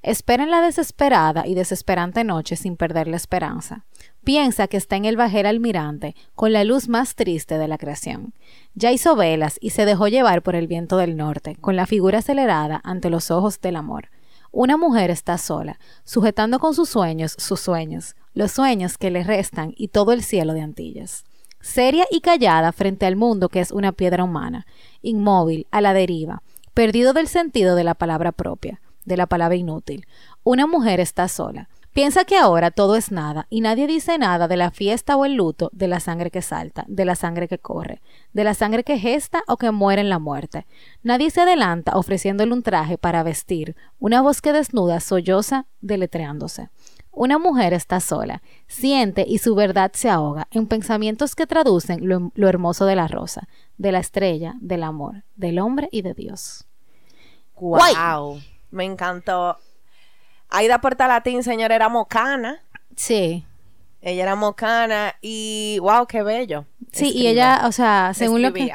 Espera 0.03 0.43
en 0.43 0.51
la 0.51 0.61
desesperada 0.61 1.45
y 1.45 1.53
desesperante 1.53 2.23
noche 2.23 2.55
sin 2.55 2.77
perder 2.77 3.09
la 3.09 3.17
esperanza. 3.17 3.83
Piensa 4.23 4.69
que 4.69 4.77
está 4.77 4.95
en 4.95 5.03
el 5.03 5.17
bajel 5.17 5.47
almirante, 5.47 6.15
con 6.33 6.53
la 6.53 6.63
luz 6.63 6.87
más 6.87 7.15
triste 7.15 7.57
de 7.57 7.67
la 7.67 7.77
creación. 7.77 8.33
Ya 8.73 8.93
hizo 8.93 9.17
velas 9.17 9.57
y 9.59 9.71
se 9.71 9.83
dejó 9.83 10.07
llevar 10.07 10.43
por 10.43 10.55
el 10.55 10.67
viento 10.67 10.95
del 10.95 11.17
norte, 11.17 11.57
con 11.59 11.75
la 11.75 11.87
figura 11.87 12.19
acelerada 12.19 12.79
ante 12.85 13.09
los 13.09 13.31
ojos 13.31 13.59
del 13.59 13.75
amor. 13.75 14.11
Una 14.51 14.77
mujer 14.77 15.11
está 15.11 15.37
sola, 15.37 15.77
sujetando 16.05 16.59
con 16.59 16.73
sus 16.73 16.89
sueños 16.89 17.35
sus 17.37 17.59
sueños, 17.59 18.15
los 18.39 18.53
sueños 18.53 18.97
que 18.97 19.11
le 19.11 19.21
restan 19.21 19.73
y 19.75 19.89
todo 19.89 20.13
el 20.13 20.23
cielo 20.23 20.53
de 20.53 20.61
Antillas. 20.61 21.25
Seria 21.59 22.05
y 22.09 22.21
callada 22.21 22.71
frente 22.71 23.05
al 23.05 23.17
mundo 23.17 23.49
que 23.49 23.59
es 23.59 23.69
una 23.69 23.91
piedra 23.91 24.23
humana, 24.23 24.65
inmóvil, 25.01 25.67
a 25.71 25.81
la 25.81 25.93
deriva, 25.93 26.41
perdido 26.73 27.11
del 27.11 27.27
sentido 27.27 27.75
de 27.75 27.83
la 27.83 27.95
palabra 27.95 28.31
propia, 28.31 28.79
de 29.03 29.17
la 29.17 29.27
palabra 29.27 29.57
inútil. 29.57 30.07
Una 30.45 30.67
mujer 30.67 31.01
está 31.01 31.27
sola. 31.27 31.67
Piensa 31.91 32.23
que 32.23 32.37
ahora 32.37 32.71
todo 32.71 32.95
es 32.95 33.11
nada 33.11 33.45
y 33.49 33.59
nadie 33.59 33.87
dice 33.87 34.17
nada 34.17 34.47
de 34.47 34.55
la 34.55 34.71
fiesta 34.71 35.17
o 35.17 35.25
el 35.25 35.33
luto, 35.33 35.69
de 35.73 35.89
la 35.89 35.99
sangre 35.99 36.31
que 36.31 36.41
salta, 36.41 36.85
de 36.87 37.03
la 37.03 37.15
sangre 37.15 37.49
que 37.49 37.59
corre, 37.59 38.01
de 38.31 38.45
la 38.45 38.53
sangre 38.53 38.85
que 38.85 38.97
gesta 38.97 39.41
o 39.47 39.57
que 39.57 39.71
muere 39.71 39.99
en 39.99 40.07
la 40.07 40.19
muerte. 40.19 40.65
Nadie 41.03 41.29
se 41.29 41.41
adelanta 41.41 41.97
ofreciéndole 41.97 42.53
un 42.53 42.63
traje 42.63 42.97
para 42.97 43.21
vestir, 43.21 43.75
una 43.99 44.21
voz 44.21 44.41
que 44.41 44.53
desnuda 44.53 45.01
solloza 45.01 45.65
deletreándose. 45.81 46.69
Una 47.19 47.37
mujer 47.37 47.73
está 47.73 47.99
sola, 47.99 48.41
siente 48.67 49.25
y 49.27 49.39
su 49.39 49.53
verdad 49.53 49.91
se 49.93 50.09
ahoga 50.09 50.47
en 50.51 50.67
pensamientos 50.67 51.35
que 51.35 51.45
traducen 51.45 52.07
lo, 52.07 52.31
lo 52.33 52.47
hermoso 52.47 52.85
de 52.85 52.95
la 52.95 53.09
rosa, 53.09 53.49
de 53.77 53.91
la 53.91 53.99
estrella, 53.99 54.55
del 54.61 54.83
amor, 54.83 55.25
del 55.35 55.59
hombre 55.59 55.89
y 55.91 56.01
de 56.01 56.13
Dios. 56.13 56.65
Wow. 57.57 58.39
Me 58.71 58.85
encantó. 58.85 59.57
Aida 60.47 60.79
Portalatín, 60.79 61.43
señor, 61.43 61.73
era 61.73 61.89
mocana. 61.89 62.63
Sí. 62.95 63.45
Ella 63.99 64.23
era 64.23 64.35
mocana 64.35 65.15
y 65.21 65.77
wow, 65.81 66.07
qué 66.07 66.23
bello. 66.23 66.67
Sí, 66.93 67.11
y 67.13 67.27
ella, 67.27 67.63
o 67.65 67.73
sea, 67.73 68.13
según 68.13 68.43
lo 68.43 68.53
que... 68.53 68.71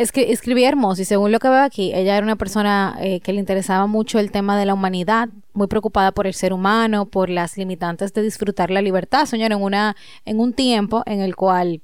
Escribía. 0.00 0.28
Escri- 0.28 0.32
escribía 0.32 0.68
hermoso 0.68 1.02
y 1.02 1.04
según 1.04 1.30
lo 1.30 1.38
que 1.38 1.48
veo 1.48 1.62
aquí, 1.62 1.92
ella 1.94 2.16
era 2.16 2.24
una 2.24 2.36
persona 2.36 2.96
eh, 3.00 3.20
que 3.20 3.32
le 3.32 3.40
interesaba 3.40 3.86
mucho 3.86 4.18
el 4.18 4.30
tema 4.30 4.58
de 4.58 4.64
la 4.64 4.74
humanidad, 4.74 5.28
muy 5.52 5.66
preocupada 5.66 6.12
por 6.12 6.26
el 6.26 6.34
ser 6.34 6.52
humano, 6.52 7.06
por 7.06 7.28
las 7.28 7.56
limitantes 7.56 8.12
de 8.12 8.22
disfrutar 8.22 8.70
la 8.70 8.80
libertad, 8.82 9.26
señor, 9.26 9.52
en 9.52 9.62
una 9.62 9.96
en 10.24 10.40
un 10.40 10.52
tiempo 10.54 11.02
en 11.06 11.20
el 11.20 11.36
cual 11.36 11.82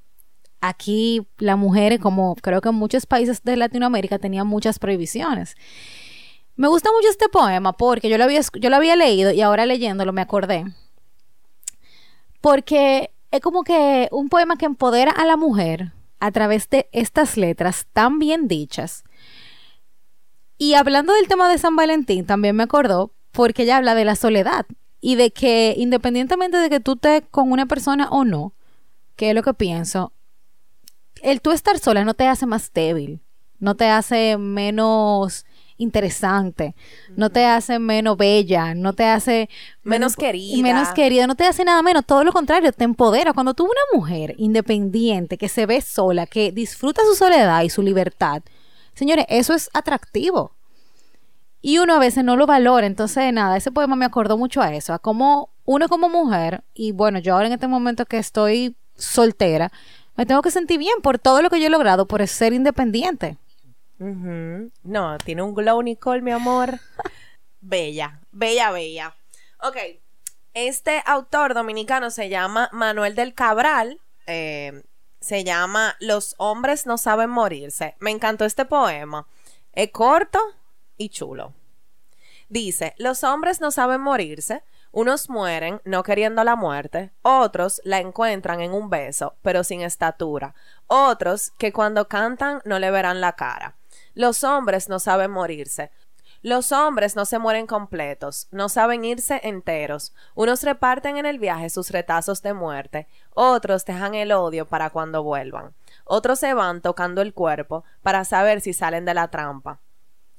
aquí 0.60 1.26
la 1.38 1.56
mujer, 1.56 2.00
como 2.00 2.34
creo 2.36 2.60
que 2.60 2.70
en 2.70 2.74
muchos 2.74 3.06
países 3.06 3.42
de 3.44 3.56
Latinoamérica, 3.56 4.18
tenía 4.18 4.44
muchas 4.44 4.78
prohibiciones. 4.78 5.54
Me 6.56 6.68
gusta 6.68 6.90
mucho 6.90 7.08
este 7.10 7.28
poema 7.28 7.74
porque 7.74 8.08
yo 8.08 8.16
lo 8.16 8.24
había, 8.24 8.40
yo 8.58 8.70
lo 8.70 8.76
había 8.76 8.96
leído 8.96 9.30
y 9.30 9.42
ahora 9.42 9.66
leyéndolo 9.66 10.12
me 10.14 10.22
acordé. 10.22 10.64
Porque 12.40 13.10
es 13.30 13.40
como 13.40 13.62
que 13.62 14.08
un 14.10 14.30
poema 14.30 14.56
que 14.56 14.64
empodera 14.64 15.12
a 15.12 15.26
la 15.26 15.36
mujer 15.36 15.92
a 16.20 16.30
través 16.30 16.68
de 16.68 16.88
estas 16.92 17.36
letras 17.36 17.86
tan 17.92 18.18
bien 18.18 18.48
dichas. 18.48 19.04
Y 20.58 20.74
hablando 20.74 21.12
del 21.12 21.28
tema 21.28 21.48
de 21.48 21.58
San 21.58 21.76
Valentín, 21.76 22.26
también 22.26 22.56
me 22.56 22.62
acordó 22.62 23.12
porque 23.32 23.64
ella 23.64 23.76
habla 23.76 23.94
de 23.94 24.04
la 24.04 24.16
soledad 24.16 24.66
y 25.00 25.16
de 25.16 25.30
que 25.30 25.74
independientemente 25.76 26.56
de 26.56 26.70
que 26.70 26.80
tú 26.80 26.94
estés 26.94 27.22
con 27.30 27.52
una 27.52 27.66
persona 27.66 28.08
o 28.10 28.24
no, 28.24 28.54
que 29.16 29.30
es 29.30 29.34
lo 29.34 29.42
que 29.42 29.54
pienso, 29.54 30.12
el 31.22 31.40
tú 31.40 31.52
estar 31.52 31.78
sola 31.78 32.04
no 32.04 32.14
te 32.14 32.26
hace 32.26 32.46
más 32.46 32.72
débil, 32.72 33.20
no 33.58 33.74
te 33.74 33.88
hace 33.88 34.38
menos 34.38 35.44
interesante, 35.78 36.74
no 37.16 37.30
te 37.30 37.44
hace 37.44 37.78
menos 37.78 38.16
bella, 38.16 38.74
no 38.74 38.92
te 38.92 39.04
hace 39.04 39.48
Menos 39.82 40.16
querida. 40.16 40.62
menos 40.62 40.88
querida, 40.90 41.26
no 41.26 41.34
te 41.34 41.44
hace 41.44 41.64
nada 41.64 41.82
menos, 41.82 42.04
todo 42.04 42.24
lo 42.24 42.32
contrario, 42.32 42.72
te 42.72 42.84
empodera. 42.84 43.32
Cuando 43.32 43.54
tú 43.54 43.64
una 43.64 43.80
mujer 43.92 44.34
independiente 44.38 45.38
que 45.38 45.48
se 45.48 45.66
ve 45.66 45.80
sola, 45.80 46.26
que 46.26 46.52
disfruta 46.52 47.02
su 47.04 47.14
soledad 47.14 47.62
y 47.62 47.70
su 47.70 47.82
libertad, 47.82 48.42
señores, 48.94 49.26
eso 49.28 49.54
es 49.54 49.70
atractivo. 49.72 50.52
Y 51.60 51.78
uno 51.78 51.94
a 51.94 51.98
veces 51.98 52.22
no 52.24 52.36
lo 52.36 52.46
valora, 52.46 52.86
entonces 52.86 53.32
nada, 53.32 53.56
ese 53.56 53.72
poema 53.72 53.96
me 53.96 54.04
acordó 54.04 54.38
mucho 54.38 54.62
a 54.62 54.72
eso, 54.74 54.92
a 54.92 54.98
cómo 54.98 55.50
uno 55.64 55.88
como 55.88 56.08
mujer, 56.08 56.62
y 56.74 56.92
bueno, 56.92 57.18
yo 57.18 57.34
ahora 57.34 57.48
en 57.48 57.54
este 57.54 57.66
momento 57.66 58.06
que 58.06 58.18
estoy 58.18 58.76
soltera, 58.94 59.72
me 60.16 60.26
tengo 60.26 60.42
que 60.42 60.50
sentir 60.50 60.78
bien 60.78 61.00
por 61.02 61.18
todo 61.18 61.42
lo 61.42 61.50
que 61.50 61.60
yo 61.60 61.66
he 61.66 61.70
logrado, 61.70 62.06
por 62.06 62.26
ser 62.26 62.52
independiente. 62.52 63.36
No, 63.98 65.18
tiene 65.18 65.42
un 65.42 65.54
glow, 65.54 65.80
Nicole, 65.82 66.22
mi 66.22 66.32
amor. 66.32 66.78
bella, 67.60 68.20
bella, 68.30 68.70
bella. 68.70 69.16
Ok, 69.62 69.76
este 70.54 71.02
autor 71.06 71.54
dominicano 71.54 72.10
se 72.10 72.28
llama 72.28 72.68
Manuel 72.72 73.14
del 73.14 73.34
Cabral. 73.34 74.00
eh, 74.26 74.82
se 75.20 75.42
llama 75.42 75.96
Los 75.98 76.34
hombres 76.38 76.86
no 76.86 76.98
saben 76.98 77.30
morirse. 77.30 77.96
Me 77.98 78.10
encantó 78.10 78.44
este 78.44 78.64
poema. 78.64 79.26
Es 79.72 79.90
corto 79.90 80.38
y 80.96 81.08
chulo. 81.08 81.52
Dice, 82.48 82.94
los 82.98 83.24
hombres 83.24 83.60
no 83.60 83.70
saben 83.70 84.00
morirse. 84.00 84.62
Unos 84.92 85.28
mueren 85.28 85.82
no 85.84 86.02
queriendo 86.02 86.42
la 86.42 86.56
muerte, 86.56 87.10
otros 87.20 87.82
la 87.84 87.98
encuentran 87.98 88.60
en 88.62 88.72
un 88.72 88.88
beso, 88.88 89.34
pero 89.42 89.62
sin 89.62 89.82
estatura, 89.82 90.54
otros 90.86 91.50
que 91.58 91.70
cuando 91.70 92.08
cantan 92.08 92.62
no 92.64 92.78
le 92.78 92.90
verán 92.90 93.20
la 93.20 93.32
cara. 93.32 93.76
Los 94.14 94.44
hombres 94.44 94.88
no 94.88 94.98
saben 94.98 95.30
morirse. 95.30 95.90
Los 96.42 96.70
hombres 96.70 97.16
no 97.16 97.24
se 97.24 97.38
mueren 97.38 97.66
completos, 97.66 98.46
no 98.50 98.68
saben 98.68 99.04
irse 99.04 99.40
enteros. 99.42 100.14
Unos 100.34 100.62
reparten 100.62 101.16
en 101.16 101.26
el 101.26 101.38
viaje 101.38 101.70
sus 101.70 101.90
retazos 101.90 102.42
de 102.42 102.52
muerte, 102.52 103.08
otros 103.34 103.84
dejan 103.84 104.14
el 104.14 104.32
odio 104.32 104.66
para 104.66 104.90
cuando 104.90 105.22
vuelvan. 105.22 105.74
Otros 106.04 106.38
se 106.38 106.54
van 106.54 106.82
tocando 106.82 107.22
el 107.22 107.34
cuerpo 107.34 107.84
para 108.02 108.24
saber 108.24 108.60
si 108.60 108.72
salen 108.72 109.04
de 109.04 109.14
la 109.14 109.28
trampa. 109.28 109.80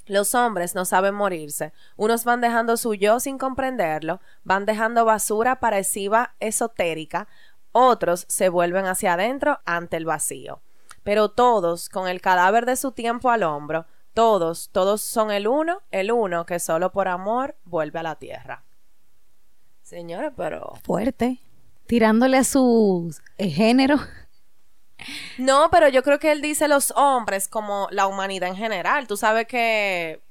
Los 0.06 0.34
hombres 0.36 0.76
no 0.76 0.86
saben 0.86 1.14
morirse. 1.14 1.74
Unos 1.98 2.24
van 2.24 2.40
dejando 2.40 2.78
su 2.78 2.94
yo 2.94 3.20
sin 3.20 3.38
comprenderlo, 3.38 4.22
van 4.44 4.66
dejando 4.66 5.04
basura 5.04 5.60
parecida 5.60 6.36
esotérica, 6.40 7.28
otros 7.74 8.26
se 8.30 8.50
vuelven 8.50 8.86
hacia 8.86 9.14
adentro 9.14 9.60
ante 9.66 9.98
el 9.98 10.06
vacío. 10.06 10.62
Pero 11.08 11.30
todos, 11.30 11.88
con 11.88 12.10
el 12.10 12.20
cadáver 12.20 12.66
de 12.66 12.76
su 12.76 12.92
tiempo 12.92 13.30
al 13.30 13.44
hombro, 13.44 13.86
todos, 14.14 14.70
todos 14.74 15.00
son 15.00 15.32
el 15.32 15.48
uno, 15.48 15.82
el 15.90 16.12
uno 16.12 16.46
que 16.46 16.60
solo 16.60 16.92
por 16.92 17.08
amor 17.08 17.56
vuelve 17.64 18.00
a 18.00 18.04
la 18.04 18.16
tierra. 18.16 18.66
Señores, 19.82 20.34
pero... 20.36 20.74
Fuerte. 20.84 21.40
Tirándole 21.86 22.36
a 22.36 22.44
su 22.44 23.16
eh, 23.38 23.50
género. 23.50 23.96
No, 25.38 25.70
pero 25.72 25.88
yo 25.88 26.04
creo 26.04 26.20
que 26.20 26.34
él 26.34 26.42
dice 26.42 26.68
los 26.68 26.92
hombres 26.98 27.48
como 27.48 27.88
la 27.92 28.06
humanidad 28.08 28.50
en 28.50 28.58
general. 28.58 29.08
Tú 29.08 29.16
sabes 29.16 29.48
que, 29.48 30.22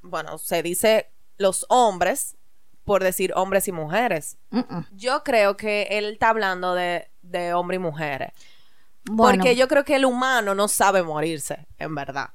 bueno, 0.00 0.38
se 0.38 0.62
dice 0.62 1.10
los 1.36 1.66
hombres 1.68 2.38
por 2.84 3.02
decir 3.02 3.34
hombres 3.36 3.68
y 3.68 3.72
mujeres. 3.72 4.38
Yo 4.92 5.22
creo 5.22 5.58
que 5.58 5.82
él 5.90 6.12
está 6.12 6.30
hablando 6.30 6.74
de, 6.74 7.10
de 7.20 7.52
hombres 7.52 7.76
y 7.76 7.82
mujeres. 7.82 8.32
Bueno. 9.04 9.38
Porque 9.38 9.56
yo 9.56 9.68
creo 9.68 9.84
que 9.84 9.96
el 9.96 10.04
humano 10.04 10.54
no 10.54 10.68
sabe 10.68 11.02
morirse, 11.02 11.66
en 11.78 11.94
verdad. 11.94 12.30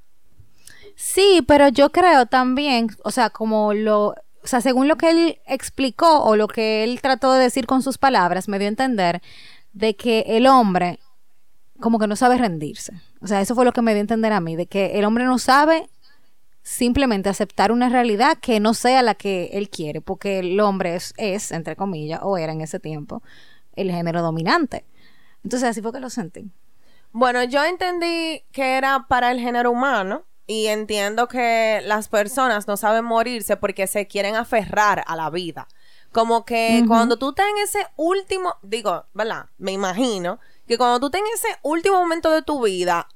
Sí, 0.95 1.43
pero 1.47 1.69
yo 1.69 1.91
creo 1.91 2.25
también, 2.25 2.89
o 3.03 3.11
sea, 3.11 3.29
como 3.29 3.73
lo, 3.73 4.07
o 4.43 4.47
sea, 4.47 4.61
según 4.61 4.87
lo 4.87 4.97
que 4.97 5.09
él 5.09 5.41
explicó 5.45 6.23
o 6.23 6.35
lo 6.35 6.47
que 6.47 6.83
él 6.83 7.01
trató 7.01 7.33
de 7.33 7.43
decir 7.43 7.65
con 7.65 7.81
sus 7.81 7.97
palabras, 7.97 8.47
me 8.47 8.59
dio 8.59 8.67
a 8.67 8.69
entender 8.69 9.21
de 9.73 9.95
que 9.95 10.25
el 10.27 10.45
hombre 10.47 10.99
como 11.79 11.99
que 11.99 12.07
no 12.07 12.15
sabe 12.15 12.37
rendirse. 12.37 12.93
O 13.21 13.27
sea, 13.27 13.41
eso 13.41 13.55
fue 13.55 13.65
lo 13.65 13.71
que 13.71 13.81
me 13.81 13.93
dio 13.93 13.99
a 13.99 14.01
entender 14.01 14.33
a 14.33 14.41
mí, 14.41 14.55
de 14.55 14.67
que 14.67 14.99
el 14.99 15.05
hombre 15.05 15.23
no 15.23 15.39
sabe 15.39 15.89
simplemente 16.61 17.29
aceptar 17.29 17.71
una 17.71 17.89
realidad 17.89 18.37
que 18.39 18.59
no 18.59 18.73
sea 18.73 19.01
la 19.01 19.15
que 19.15 19.51
él 19.53 19.69
quiere, 19.69 20.01
porque 20.01 20.39
el 20.39 20.59
hombre 20.59 20.95
es, 20.95 21.13
es 21.17 21.51
entre 21.51 21.75
comillas, 21.75 22.19
o 22.23 22.37
era 22.37 22.51
en 22.51 22.61
ese 22.61 22.79
tiempo, 22.79 23.23
el 23.75 23.91
género 23.91 24.21
dominante. 24.21 24.85
Entonces 25.43 25.69
así 25.69 25.81
fue 25.81 25.91
que 25.91 25.99
lo 25.99 26.09
sentí. 26.09 26.51
Bueno, 27.11 27.43
yo 27.43 27.63
entendí 27.63 28.43
que 28.51 28.77
era 28.77 29.07
para 29.07 29.31
el 29.31 29.39
género 29.39 29.71
humano 29.71 30.25
y 30.45 30.67
entiendo 30.67 31.27
que 31.27 31.81
las 31.85 32.07
personas 32.07 32.67
no 32.67 32.77
saben 32.77 33.05
morirse 33.05 33.57
porque 33.57 33.87
se 33.87 34.07
quieren 34.07 34.35
aferrar 34.35 35.03
a 35.07 35.15
la 35.15 35.29
vida. 35.29 35.67
Como 36.11 36.43
que 36.43 36.83
cuando 36.87 37.17
tú 37.17 37.29
estás 37.29 37.45
en 37.49 37.57
ese 37.59 37.85
último, 37.95 38.55
digo, 38.63 39.05
¿verdad? 39.13 39.45
Me 39.59 39.71
imagino 39.71 40.39
que 40.67 40.77
cuando 40.77 40.99
tú 40.99 41.05
estás 41.05 41.21
en 41.21 41.27
ese 41.35 41.59
último 41.61 41.97
momento 41.99 42.31
de 42.31 42.41
tu 42.41 42.63
vida, 42.63 43.07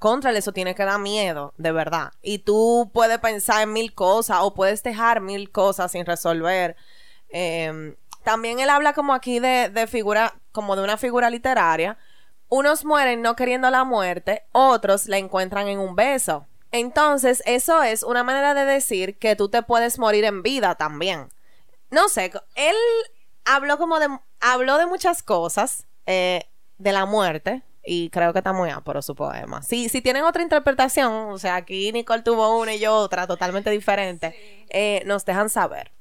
contra 0.00 0.32
eso 0.32 0.52
tiene 0.52 0.74
que 0.74 0.84
dar 0.84 0.98
miedo, 0.98 1.54
de 1.58 1.70
verdad. 1.70 2.12
Y 2.22 2.38
tú 2.38 2.90
puedes 2.92 3.18
pensar 3.18 3.62
en 3.62 3.72
mil 3.72 3.94
cosas 3.94 4.38
o 4.42 4.52
puedes 4.52 4.82
dejar 4.82 5.20
mil 5.20 5.50
cosas 5.52 5.92
sin 5.92 6.04
resolver. 6.04 6.76
Eh, 7.28 7.96
también 8.24 8.58
él 8.58 8.70
habla 8.70 8.92
como 8.92 9.14
aquí 9.14 9.38
de, 9.38 9.70
de 9.70 9.86
figura, 9.86 10.34
como 10.56 10.74
de 10.74 10.82
una 10.82 10.96
figura 10.96 11.28
literaria, 11.28 11.98
unos 12.48 12.86
mueren 12.86 13.20
no 13.20 13.36
queriendo 13.36 13.68
la 13.68 13.84
muerte, 13.84 14.44
otros 14.52 15.06
la 15.06 15.18
encuentran 15.18 15.68
en 15.68 15.78
un 15.78 15.94
beso. 15.94 16.46
Entonces, 16.72 17.42
eso 17.44 17.82
es 17.82 18.02
una 18.02 18.24
manera 18.24 18.54
de 18.54 18.64
decir 18.64 19.18
que 19.18 19.36
tú 19.36 19.50
te 19.50 19.62
puedes 19.62 19.98
morir 19.98 20.24
en 20.24 20.42
vida 20.42 20.74
también. 20.74 21.28
No 21.90 22.08
sé, 22.08 22.32
él 22.54 22.74
habló 23.44 23.76
como 23.76 24.00
de, 24.00 24.08
habló 24.40 24.78
de 24.78 24.86
muchas 24.86 25.22
cosas, 25.22 25.86
eh, 26.06 26.44
de 26.78 26.92
la 26.92 27.04
muerte, 27.04 27.62
y 27.84 28.08
creo 28.08 28.32
que 28.32 28.38
está 28.38 28.54
muy 28.54 28.70
por 28.82 29.02
su 29.02 29.14
poema. 29.14 29.62
Si, 29.62 29.90
si 29.90 30.00
tienen 30.00 30.24
otra 30.24 30.42
interpretación, 30.42 31.12
o 31.12 31.38
sea, 31.38 31.56
aquí 31.56 31.92
Nicole 31.92 32.22
tuvo 32.22 32.58
una 32.58 32.74
y 32.74 32.78
yo 32.78 32.94
otra 32.94 33.26
totalmente 33.26 33.68
diferente, 33.68 34.34
eh, 34.70 35.02
nos 35.04 35.26
dejan 35.26 35.50
saber. 35.50 35.92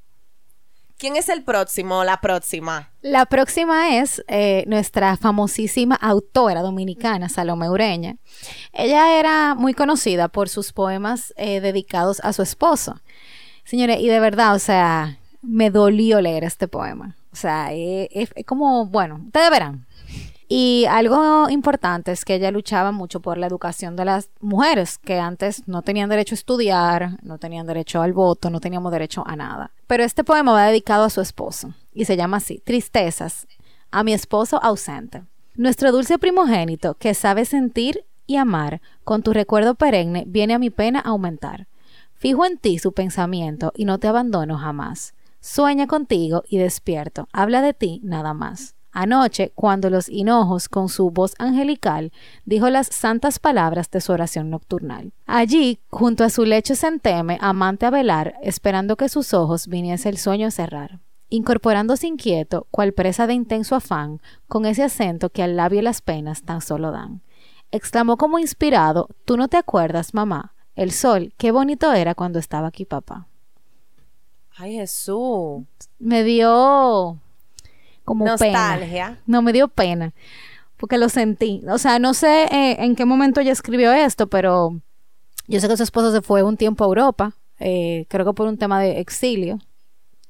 ¿Quién 0.98 1.18
es 1.18 1.28
el 1.28 1.44
próximo 1.44 2.06
la 2.06 2.22
próxima? 2.22 2.90
La 3.02 3.26
próxima 3.26 3.98
es 3.98 4.24
eh, 4.30 4.64
nuestra 4.68 5.18
famosísima 5.18 5.96
autora 5.96 6.62
dominicana, 6.62 7.28
Salome 7.28 7.70
Ureña. 7.70 8.16
Ella 8.72 9.20
era 9.20 9.56
muy 9.56 9.74
conocida 9.74 10.30
por 10.30 10.48
sus 10.48 10.72
poemas 10.72 11.34
eh, 11.36 11.60
dedicados 11.60 12.22
a 12.22 12.32
su 12.32 12.42
esposo. 12.42 13.02
Señores, 13.66 14.00
y 14.00 14.08
de 14.08 14.22
verdad, 14.22 14.56
o 14.56 14.60
sea, 14.60 15.20
me 15.42 15.70
dolió 15.70 16.22
leer 16.22 16.46
este 16.46 16.70
poema. 16.70 17.18
O 17.34 17.36
sea, 17.36 17.74
es 17.74 18.34
como, 18.46 18.86
bueno, 18.86 19.22
ustedes 19.26 19.50
verán. 19.50 19.86
Y 20.48 20.86
algo 20.90 21.50
importante 21.50 22.12
es 22.12 22.24
que 22.24 22.36
ella 22.36 22.52
luchaba 22.52 22.92
mucho 22.92 23.20
por 23.20 23.38
la 23.38 23.48
educación 23.48 23.96
de 23.96 24.06
las 24.06 24.30
mujeres, 24.40 25.00
que 25.00 25.20
antes 25.20 25.68
no 25.68 25.82
tenían 25.82 26.10
derecho 26.10 26.34
a 26.34 26.38
estudiar, 26.38 27.18
no 27.24 27.40
tenían 27.40 27.66
derecho 27.66 28.02
al 28.02 28.14
voto, 28.14 28.52
no 28.52 28.60
teníamos 28.60 28.92
derecho 28.92 29.24
a 29.26 29.36
nada. 29.36 29.72
Pero 29.88 30.04
este 30.04 30.24
poema 30.24 30.54
va 30.54 30.68
dedicado 30.68 31.06
a 31.06 31.10
su 31.10 31.22
esposo 31.22 31.74
y 31.94 32.06
se 32.06 32.16
llama 32.16 32.38
así, 32.38 32.62
Tristezas, 32.64 33.48
a 33.90 34.04
mi 34.04 34.14
esposo 34.14 34.62
ausente. 34.62 35.24
Nuestro 35.56 35.92
dulce 35.92 36.20
primogénito, 36.20 36.96
que 36.96 37.14
sabe 37.14 37.46
sentir 37.46 38.06
y 38.28 38.36
amar, 38.36 38.82
con 39.04 39.24
tu 39.24 39.34
recuerdo 39.34 39.76
perenne, 39.76 40.26
viene 40.28 40.54
a 40.54 40.60
mi 40.60 40.70
pena 40.70 41.00
aumentar. 41.00 41.68
Fijo 42.14 42.46
en 42.46 42.58
ti 42.58 42.78
su 42.78 42.92
pensamiento 42.92 43.72
y 43.76 43.86
no 43.86 43.98
te 43.98 44.08
abandono 44.08 44.58
jamás. 44.58 45.14
Sueña 45.40 45.88
contigo 45.88 46.44
y 46.48 46.58
despierto, 46.58 47.28
habla 47.32 47.62
de 47.62 47.74
ti 47.74 48.02
nada 48.04 48.34
más. 48.34 48.75
Anoche, 48.98 49.52
cuando 49.56 49.90
los 49.90 50.08
hinojos, 50.08 50.70
con 50.70 50.88
su 50.88 51.12
voz 51.12 51.36
angelical, 51.38 52.14
dijo 52.46 52.70
las 52.70 52.88
santas 52.88 53.40
palabras 53.40 53.92
de 53.92 54.00
su 54.00 54.14
oración 54.14 54.50
nocturnal. 54.50 55.12
Allí, 55.26 55.82
junto 55.90 56.24
a 56.24 56.30
su 56.30 56.46
lecho 56.46 56.76
sentéme, 56.76 57.38
amante 57.42 57.86
a 57.86 57.90
velar, 57.90 58.36
esperando 58.42 58.96
que 58.96 59.10
sus 59.10 59.34
ojos 59.34 59.68
viniese 59.68 60.08
el 60.08 60.18
sueño 60.18 60.48
a 60.48 60.52
cerrar. 60.52 61.02
Incorporándose 61.28 62.08
inquieto, 62.08 62.68
cual 62.72 62.94
presa 62.94 63.28
de 63.28 63.34
intenso 63.34 63.76
afán, 63.76 64.22
con 64.48 64.66
ese 64.66 64.84
acento 64.84 65.30
que 65.30 65.44
al 65.44 65.58
labio 65.58 65.82
las 65.82 66.02
penas 66.02 66.44
tan 66.44 66.62
solo 66.62 66.92
dan. 66.92 67.22
Exclamó 67.72 68.16
como 68.16 68.40
inspirado, 68.40 69.10
Tú 69.26 69.36
no 69.36 69.50
te 69.50 69.58
acuerdas, 69.58 70.14
mamá, 70.14 70.56
el 70.74 70.94
sol, 70.94 71.34
qué 71.36 71.52
bonito 71.52 71.92
era 71.92 72.16
cuando 72.16 72.40
estaba 72.40 72.70
aquí 72.70 72.86
papá. 72.86 73.28
Ay, 74.56 74.76
Jesús. 74.76 75.66
Me 76.00 76.24
dio 76.24 77.20
como 78.06 78.26
Nostalgia. 78.26 79.20
No, 79.26 79.42
me 79.42 79.52
dio 79.52 79.68
pena. 79.68 80.14
Porque 80.78 80.98
lo 80.98 81.10
sentí. 81.10 81.62
O 81.68 81.78
sea, 81.78 82.00
no 82.00 82.14
sé 82.14 82.46
eh, 82.46 82.78
en 82.80 82.96
qué 82.96 83.06
momento 83.06 83.42
ella 83.42 83.52
escribió 83.52 83.92
esto, 83.92 84.28
pero 84.28 84.80
yo 85.48 85.60
sé 85.60 85.68
que 85.68 85.78
su 85.78 85.84
esposo 85.84 86.12
se 86.12 86.22
fue 86.22 86.44
un 86.44 86.56
tiempo 86.56 86.84
a 86.84 86.88
Europa. 86.88 87.34
Eh, 87.60 88.06
creo 88.08 88.26
que 88.26 88.34
por 88.34 88.48
un 88.48 88.58
tema 88.58 88.80
de 88.80 89.00
exilio. 89.00 89.60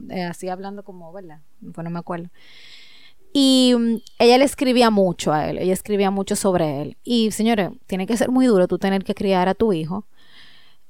Eh, 0.10 0.24
así 0.24 0.48
hablando 0.50 0.84
como, 0.84 1.12
¿verdad? 1.12 1.42
Pues 1.74 1.84
no 1.84 1.90
me 1.90 2.00
acuerdo. 2.00 2.30
Y 3.34 3.74
mm, 3.78 3.96
ella 4.20 4.38
le 4.38 4.46
escribía 4.46 4.90
mucho 4.90 5.34
a 5.34 5.50
él, 5.50 5.58
ella 5.58 5.74
escribía 5.74 6.12
mucho 6.12 6.36
sobre 6.36 6.82
él. 6.82 6.98
Y 7.04 7.32
señores, 7.32 7.72
tiene 7.88 8.08
que 8.08 8.16
ser 8.16 8.30
muy 8.30 8.46
duro 8.46 8.68
tú 8.68 8.78
tener 8.78 9.04
que 9.04 9.16
criar 9.16 9.50
a 9.50 9.56
tu 9.56 9.74
hijo, 9.74 10.06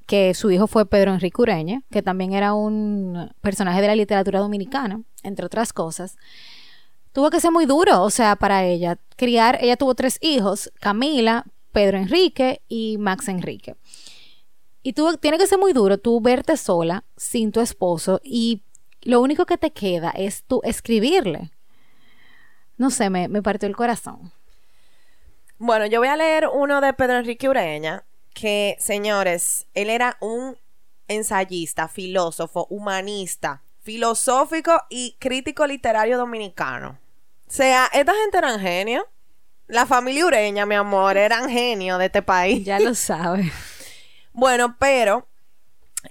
que 0.05 0.33
su 0.35 0.51
hijo 0.51 0.67
fue 0.67 0.85
Pedro 0.85 1.13
Enrique 1.13 1.41
Ureña, 1.41 1.81
que 1.89 2.03
también 2.03 2.33
era 2.33 2.53
un 2.53 3.31
personaje 3.41 3.81
de 3.81 3.87
la 3.87 3.95
literatura 3.95 4.39
dominicana, 4.39 5.01
entre 5.23 5.45
otras 5.45 5.73
cosas 5.73 6.17
tuvo 7.15 7.29
que 7.29 7.39
ser 7.39 7.53
muy 7.53 7.65
duro, 7.65 8.03
o 8.03 8.09
sea, 8.09 8.35
para 8.35 8.65
ella. 8.65 8.99
Criar, 9.15 9.57
ella 9.61 9.77
tuvo 9.77 9.95
tres 9.95 10.17
hijos, 10.19 10.69
Camila, 10.81 11.45
Pedro 11.71 11.97
Enrique 11.97 12.61
y 12.67 12.97
Max 12.97 13.29
Enrique. 13.29 13.77
Y 14.83 14.91
tuvo, 14.91 15.15
tiene 15.15 15.37
que 15.37 15.47
ser 15.47 15.57
muy 15.57 15.71
duro 15.71 15.97
tú 15.97 16.19
verte 16.19 16.57
sola, 16.57 17.05
sin 17.15 17.53
tu 17.53 17.61
esposo, 17.61 18.19
y 18.21 18.63
lo 19.01 19.21
único 19.21 19.45
que 19.45 19.57
te 19.57 19.71
queda 19.71 20.09
es 20.11 20.43
tú 20.43 20.59
escribirle. 20.65 21.51
No 22.75 22.89
sé, 22.89 23.09
me, 23.09 23.29
me 23.29 23.41
partió 23.41 23.69
el 23.69 23.77
corazón. 23.77 24.33
Bueno, 25.57 25.85
yo 25.85 25.99
voy 25.99 26.09
a 26.09 26.17
leer 26.17 26.49
uno 26.53 26.81
de 26.81 26.91
Pedro 26.91 27.19
Enrique 27.19 27.47
Ureña, 27.47 28.03
que, 28.33 28.75
señores, 28.77 29.67
él 29.73 29.89
era 29.89 30.17
un 30.19 30.57
ensayista, 31.07 31.87
filósofo, 31.87 32.67
humanista, 32.69 33.63
filosófico 33.79 34.81
y 34.89 35.15
crítico 35.17 35.65
literario 35.65 36.17
dominicano. 36.17 37.04
O 37.47 37.51
sea, 37.51 37.89
esta 37.93 38.13
gente 38.13 38.37
eran 38.37 38.59
genios. 38.59 39.03
La 39.67 39.85
familia 39.85 40.25
Ureña, 40.25 40.65
mi 40.65 40.75
amor, 40.75 41.17
eran 41.17 41.49
genios 41.49 41.97
de 41.99 42.05
este 42.05 42.21
país. 42.21 42.63
Ya 42.63 42.79
lo 42.79 42.93
sabes. 42.93 43.51
bueno, 44.33 44.75
pero 44.79 45.27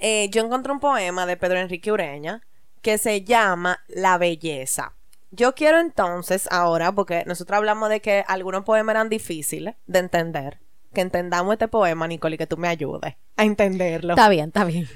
eh, 0.01 0.29
yo 0.31 0.44
encontré 0.44 0.73
un 0.73 0.81
poema 0.81 1.27
de 1.27 1.37
Pedro 1.37 1.59
Enrique 1.59 1.92
Ureña 1.92 2.42
que 2.83 2.99
se 2.99 3.23
llama 3.23 3.81
La 3.88 4.18
Belleza. 4.18 4.94
Yo 5.31 5.55
quiero 5.55 5.81
entonces 5.81 6.47
ahora, 6.51 6.92
porque 6.92 7.25
nosotros 7.27 7.57
hablamos 7.57 7.88
de 7.88 8.01
que 8.01 8.25
algunos 8.29 8.64
poemas 8.64 8.94
eran 8.94 9.09
difíciles 9.09 9.75
de 9.87 9.99
entender, 9.99 10.61
que 10.92 11.01
entendamos 11.01 11.55
este 11.55 11.66
poema, 11.66 12.07
Nicole, 12.07 12.35
y 12.35 12.38
que 12.38 12.47
tú 12.47 12.57
me 12.57 12.68
ayudes 12.68 13.16
a 13.37 13.44
entenderlo. 13.44 14.12
Está 14.12 14.29
bien, 14.29 14.49
está 14.49 14.64
bien. 14.64 14.88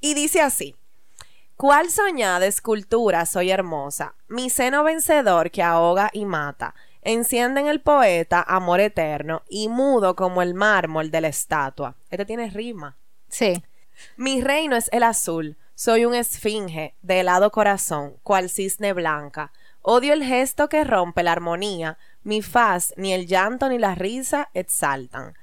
Y 0.00 0.14
dice 0.14 0.40
así. 0.40 0.76
¿Cuál 1.58 1.90
soñada 1.90 2.46
escultura 2.46 3.26
soy 3.26 3.50
hermosa? 3.50 4.14
Mi 4.28 4.48
seno 4.48 4.84
vencedor 4.84 5.50
que 5.50 5.60
ahoga 5.60 6.08
y 6.12 6.24
mata. 6.24 6.76
Enciende 7.02 7.60
en 7.60 7.66
el 7.66 7.80
poeta 7.80 8.44
amor 8.46 8.78
eterno 8.78 9.42
y 9.48 9.66
mudo 9.66 10.14
como 10.14 10.40
el 10.40 10.54
mármol 10.54 11.10
de 11.10 11.20
la 11.20 11.26
estatua. 11.26 11.96
Este 12.10 12.24
tiene 12.24 12.48
rima. 12.50 12.96
Sí. 13.28 13.64
Mi 14.16 14.40
reino 14.40 14.76
es 14.76 14.88
el 14.92 15.02
azul. 15.02 15.56
Soy 15.74 16.04
un 16.04 16.14
esfinge 16.14 16.94
de 17.02 17.18
helado 17.18 17.50
corazón, 17.50 18.14
cual 18.22 18.50
cisne 18.50 18.92
blanca. 18.92 19.50
Odio 19.82 20.12
el 20.12 20.22
gesto 20.22 20.68
que 20.68 20.84
rompe 20.84 21.24
la 21.24 21.32
armonía. 21.32 21.98
Mi 22.22 22.40
faz, 22.40 22.94
ni 22.96 23.12
el 23.12 23.26
llanto 23.26 23.68
ni 23.68 23.78
la 23.78 23.96
risa 23.96 24.48
exaltan. 24.54 25.34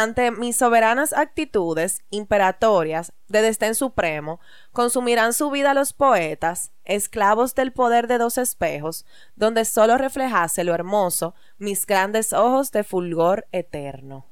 Ante 0.00 0.30
mis 0.30 0.54
soberanas 0.54 1.12
actitudes 1.12 2.04
imperatorias 2.10 3.12
de 3.26 3.42
destén 3.42 3.74
supremo, 3.74 4.38
consumirán 4.70 5.32
su 5.32 5.50
vida 5.50 5.74
los 5.74 5.92
poetas, 5.92 6.70
esclavos 6.84 7.56
del 7.56 7.72
poder 7.72 8.06
de 8.06 8.18
dos 8.18 8.38
espejos, 8.38 9.04
donde 9.34 9.64
sólo 9.64 9.98
reflejase 9.98 10.62
lo 10.62 10.72
hermoso 10.72 11.34
mis 11.58 11.84
grandes 11.84 12.32
ojos 12.32 12.70
de 12.70 12.84
fulgor 12.84 13.48
eterno. 13.50 14.24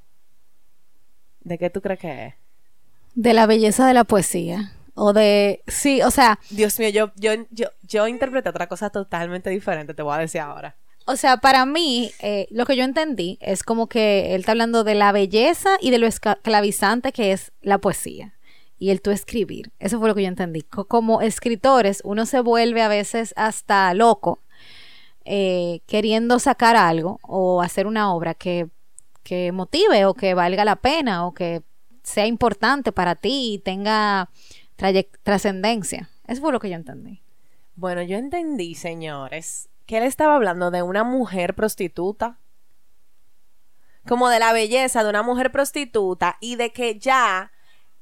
¿De 1.41 1.59
qué 1.59 1.69
tú 1.69 1.81
crees 1.81 1.99
que 1.99 2.27
es? 2.27 2.35
De 3.17 3.35
la 3.35 3.47
belleza 3.47 3.89
de 3.89 3.95
la 3.95 4.05
poesía. 4.05 4.73
O 4.95 5.13
de. 5.13 5.65
Sí, 5.67 6.01
o 6.01 6.13
sea. 6.13 6.39
Dios 6.51 6.79
mío, 6.79 6.91
yo, 6.91 7.11
yo, 7.17 7.33
yo, 7.51 7.71
yo 7.83 8.07
interpreté 8.07 8.51
otra 8.51 8.69
cosa 8.69 8.91
totalmente 8.91 9.51
diferente, 9.51 9.95
te 9.95 10.03
voy 10.03 10.15
a 10.15 10.19
decir 10.19 10.43
ahora. 10.43 10.77
O 11.09 11.15
sea, 11.15 11.37
para 11.37 11.67
mí, 11.67 12.11
eh, 12.19 12.49
lo 12.51 12.67
que 12.67 12.77
yo 12.77 12.83
entendí 12.83 13.39
es 13.41 13.63
como 13.63 13.87
que 13.87 14.35
él 14.35 14.41
está 14.41 14.53
hablando 14.53 14.83
de 14.83 14.97
la 14.97 15.13
belleza 15.13 15.79
y 15.81 15.91
de 15.91 15.99
lo 15.99 16.07
esclavizante 16.09 17.13
que 17.13 17.31
es 17.31 17.53
la 17.63 17.79
poesía 17.79 18.35
y 18.77 18.91
el 18.91 19.01
tú 19.01 19.13
escribir. 19.13 19.71
Eso 19.79 20.01
fue 20.01 20.09
lo 20.09 20.17
que 20.17 20.23
yo 20.23 20.29
entendí. 20.29 20.63
Como 20.63 21.21
escritores, 21.21 22.03
uno 22.05 22.27
se 22.27 22.41
vuelve 22.41 22.83
a 22.83 22.89
veces 22.89 23.35
hasta 23.37 23.95
loco 23.95 24.41
eh, 25.25 25.81
queriendo 25.87 26.41
sacar 26.41 26.75
algo 26.75 27.21
o 27.23 27.63
hacer 27.63 27.87
una 27.87 28.13
obra 28.13 28.35
que, 28.35 28.69
que 29.23 29.53
motive 29.53 30.07
o 30.07 30.15
que 30.15 30.35
valga 30.35 30.65
la 30.65 30.77
pena 30.77 31.25
o 31.25 31.35
que 31.35 31.63
sea 32.03 32.27
importante 32.27 32.91
para 32.91 33.15
ti 33.15 33.55
y 33.55 33.59
tenga 33.61 34.29
trascendencia. 35.23 36.11
Eso 36.27 36.41
fue 36.41 36.53
lo 36.53 36.59
que 36.59 36.71
yo 36.71 36.75
entendí. 36.75 37.23
Bueno, 37.77 38.03
yo 38.03 38.17
entendí, 38.17 38.75
señores, 38.75 39.69
que 39.87 39.99
él 39.99 40.05
estaba 40.05 40.35
hablando 40.35 40.71
de 40.71 40.83
una 40.83 41.05
mujer 41.05 41.55
prostituta. 41.55 42.39
Como 44.07 44.29
de 44.29 44.39
la 44.39 44.53
belleza 44.53 45.03
de 45.03 45.11
una 45.11 45.23
mujer 45.23 45.51
prostituta 45.51 46.37
y 46.41 46.57
de 46.57 46.73
que 46.73 46.99
ya 46.99 47.51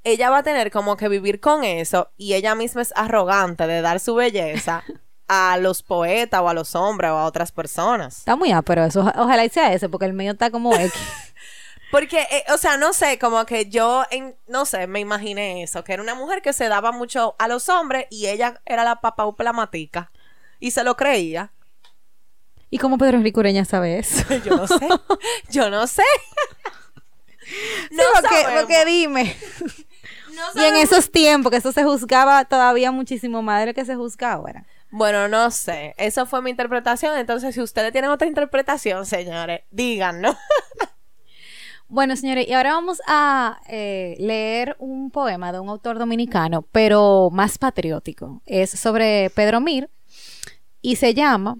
ella 0.03 0.29
va 0.29 0.39
a 0.39 0.43
tener 0.43 0.71
como 0.71 0.97
que 0.99 1.09
vivir 1.09 1.41
con 1.41 1.65
eso 1.65 2.13
y 2.19 2.35
ella 2.35 2.55
misma 2.55 2.83
es 2.83 2.93
arrogante 2.95 3.67
de 3.67 3.81
dar 3.81 4.01
su 4.01 4.15
belleza 4.15 4.85
a 5.29 5.57
los 5.57 5.83
poetas 5.83 6.43
o 6.43 6.49
a 6.49 6.55
los 6.55 6.75
hombres 6.75 7.11
o 7.11 7.17
a 7.17 7.25
otras 7.25 7.53
personas. 7.53 8.19
Está 8.19 8.37
muy 8.37 8.53
pero 8.65 8.85
eso 8.85 9.01
ojalá 9.17 9.49
sea 9.49 9.73
ese 9.73 9.89
porque 9.89 10.07
el 10.07 10.13
mío 10.13 10.33
está 10.33 10.51
como 10.51 10.75
X. 10.75 10.93
porque, 11.91 12.21
eh, 12.31 12.45
o 12.53 12.59
sea, 12.59 12.77
no 12.77 12.93
sé, 12.93 13.19
como 13.19 13.47
que 13.47 13.71
yo, 13.71 14.05
en, 14.11 14.37
no 14.47 14.67
sé, 14.67 14.87
me 14.87 15.01
imaginé 15.01 15.63
eso, 15.63 15.85
que 15.85 15.95
era 15.95 16.03
una 16.03 16.15
mujer 16.15 16.43
que 16.43 16.53
se 16.53 16.69
daba 16.69 16.93
mucho 16.93 17.35
a 17.39 17.49
los 17.49 17.71
hombres 17.71 18.07
y 18.11 18.27
ella 18.27 18.61
era 18.67 18.85
la 18.85 19.01
papa 19.01 19.25
matica 19.55 20.11
y 20.61 20.71
se 20.73 20.85
lo 20.85 20.97
creía. 20.97 21.53
¿Y 22.75 22.79
cómo 22.79 22.99
Pedro 22.99 23.19
Enrique 23.19 23.39
Ureña 23.39 23.65
sabe 23.65 24.01
eso? 24.01 24.25
Yo 24.45 24.57
no 24.57 24.67
sé. 24.67 24.89
Yo 25.49 25.71
no 25.71 25.87
sé. 25.87 26.03
No, 27.93 28.03
porque, 28.21 28.47
porque 28.53 28.85
dime. 28.85 29.37
No 30.35 30.61
Y 30.61 30.65
en 30.65 30.75
esos 30.75 31.09
tiempos, 31.13 31.53
que 31.53 31.59
eso 31.59 31.71
se 31.71 31.85
juzgaba 31.85 32.45
todavía 32.47 32.91
muchísimo 32.91 33.43
más 33.43 33.61
de 33.61 33.67
lo 33.67 33.75
que 33.75 33.85
se 33.85 33.95
juzga 33.95 34.33
ahora. 34.33 34.67
Bueno, 34.91 35.29
no 35.29 35.53
sé. 35.53 35.95
Esa 35.99 36.27
fue 36.27 36.43
mi 36.43 36.51
interpretación. 36.51 37.17
Entonces, 37.17 37.55
si 37.55 37.61
ustedes 37.61 37.93
tienen 37.93 38.11
otra 38.11 38.27
interpretación, 38.27 39.07
señores, 39.07 39.61
díganos. 39.71 40.37
Bueno, 41.87 42.17
señores, 42.17 42.49
y 42.49 42.55
ahora 42.55 42.73
vamos 42.73 43.01
a 43.07 43.61
eh, 43.69 44.17
leer 44.19 44.75
un 44.81 45.11
poema 45.13 45.53
de 45.53 45.61
un 45.61 45.69
autor 45.69 45.99
dominicano, 45.99 46.63
pero 46.73 47.29
más 47.31 47.59
patriótico. 47.59 48.43
Es 48.47 48.71
sobre 48.71 49.31
Pedro 49.31 49.61
Mir 49.61 49.91
y 50.81 50.97
se 50.97 51.15
llama 51.15 51.57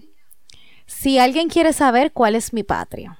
Si 0.85 1.19
alguien 1.19 1.49
quiere 1.49 1.73
saber 1.73 2.11
cuál 2.11 2.35
es 2.35 2.53
mi 2.53 2.63
patria. 2.63 3.19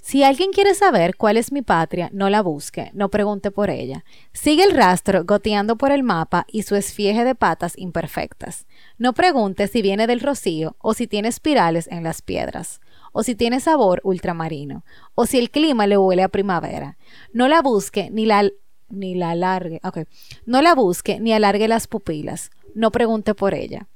Si 0.00 0.22
alguien 0.22 0.52
quiere 0.52 0.74
saber 0.74 1.16
cuál 1.16 1.38
es 1.38 1.50
mi 1.50 1.62
patria, 1.62 2.10
no 2.12 2.28
la 2.28 2.42
busque, 2.42 2.90
no 2.92 3.08
pregunte 3.08 3.50
por 3.50 3.70
ella. 3.70 4.04
Sigue 4.34 4.62
el 4.64 4.72
rastro 4.72 5.24
goteando 5.24 5.76
por 5.76 5.92
el 5.92 6.02
mapa 6.02 6.44
y 6.46 6.62
su 6.62 6.76
esfieje 6.76 7.24
de 7.24 7.34
patas 7.34 7.72
imperfectas. 7.78 8.66
No 8.98 9.14
pregunte 9.14 9.66
si 9.66 9.80
viene 9.80 10.06
del 10.06 10.20
rocío 10.20 10.76
o 10.78 10.92
si 10.92 11.06
tiene 11.06 11.28
espirales 11.28 11.88
en 11.90 12.04
las 12.04 12.20
piedras 12.20 12.80
o 13.14 13.22
si 13.22 13.36
tiene 13.36 13.60
sabor 13.60 14.00
ultramarino, 14.02 14.84
o 15.14 15.24
si 15.24 15.38
el 15.38 15.50
clima 15.50 15.86
le 15.86 15.96
huele 15.96 16.24
a 16.24 16.28
primavera. 16.28 16.98
No 17.32 17.46
la 17.46 17.62
busque 17.62 18.10
ni 18.10 18.26
la 18.26 18.50
ni 18.90 19.14
la 19.14 19.30
alargue, 19.30 19.80
ok. 19.82 20.00
No 20.44 20.60
la 20.62 20.74
busque 20.74 21.20
ni 21.20 21.32
alargue 21.32 21.68
las 21.68 21.86
pupilas. 21.86 22.50
No 22.74 22.90
pregunte 22.90 23.34
por 23.34 23.54
ella. 23.54 23.88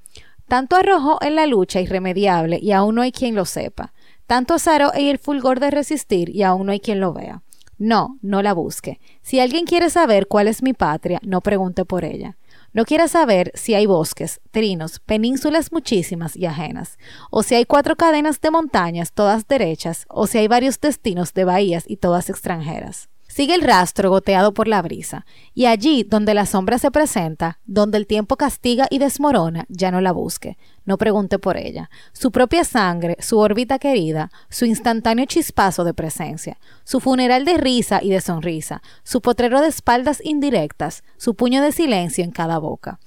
Tanto 0.48 0.76
arrojo 0.76 1.18
en 1.20 1.34
la 1.34 1.46
lucha 1.46 1.80
irremediable 1.80 2.58
y 2.60 2.72
aún 2.72 2.94
no 2.94 3.02
hay 3.02 3.12
quien 3.12 3.34
lo 3.34 3.44
sepa. 3.44 3.92
Tanto 4.26 4.54
azaro 4.54 4.92
y 4.96 5.08
el 5.08 5.18
fulgor 5.18 5.60
de 5.60 5.70
resistir 5.70 6.34
y 6.34 6.42
aún 6.42 6.66
no 6.66 6.72
hay 6.72 6.80
quien 6.80 7.00
lo 7.00 7.12
vea. 7.12 7.42
No, 7.76 8.18
no 8.22 8.42
la 8.42 8.54
busque. 8.54 8.98
Si 9.22 9.38
alguien 9.38 9.66
quiere 9.66 9.90
saber 9.90 10.26
cuál 10.26 10.48
es 10.48 10.62
mi 10.62 10.72
patria, 10.72 11.20
no 11.22 11.42
pregunte 11.42 11.84
por 11.84 12.04
ella. 12.04 12.36
No 12.72 12.84
quiera 12.84 13.08
saber 13.08 13.52
si 13.54 13.74
hay 13.74 13.86
bosques, 13.86 14.40
trinos, 14.50 15.00
penínsulas 15.00 15.70
muchísimas 15.70 16.34
y 16.34 16.46
ajenas, 16.46 16.98
o 17.30 17.42
si 17.42 17.54
hay 17.54 17.64
cuatro 17.64 17.96
cadenas 17.96 18.40
de 18.40 18.50
montañas 18.50 19.12
todas 19.12 19.46
derechas, 19.46 20.06
o 20.08 20.26
si 20.26 20.38
hay 20.38 20.48
varios 20.48 20.80
destinos 20.80 21.34
de 21.34 21.44
bahías 21.44 21.84
y 21.86 21.98
todas 21.98 22.30
extranjeras. 22.30 23.08
Sigue 23.28 23.54
el 23.54 23.62
rastro 23.62 24.08
goteado 24.08 24.54
por 24.54 24.68
la 24.68 24.80
brisa, 24.80 25.26
y 25.54 25.66
allí 25.66 26.02
donde 26.02 26.32
la 26.32 26.46
sombra 26.46 26.78
se 26.78 26.90
presenta, 26.90 27.60
donde 27.66 27.98
el 27.98 28.06
tiempo 28.06 28.36
castiga 28.36 28.86
y 28.90 28.98
desmorona, 28.98 29.66
ya 29.68 29.90
no 29.90 30.00
la 30.00 30.12
busque, 30.12 30.56
no 30.86 30.96
pregunte 30.96 31.38
por 31.38 31.58
ella. 31.58 31.90
Su 32.12 32.32
propia 32.32 32.64
sangre, 32.64 33.16
su 33.20 33.38
órbita 33.38 33.78
querida, 33.78 34.30
su 34.48 34.64
instantáneo 34.64 35.26
chispazo 35.26 35.84
de 35.84 35.92
presencia, 35.92 36.58
su 36.84 37.00
funeral 37.00 37.44
de 37.44 37.58
risa 37.58 38.00
y 38.02 38.08
de 38.08 38.22
sonrisa, 38.22 38.82
su 39.04 39.20
potrero 39.20 39.60
de 39.60 39.68
espaldas 39.68 40.20
indirectas, 40.24 41.04
su 41.18 41.34
puño 41.34 41.62
de 41.62 41.72
silencio 41.72 42.24
en 42.24 42.30
cada 42.30 42.58
boca 42.58 42.98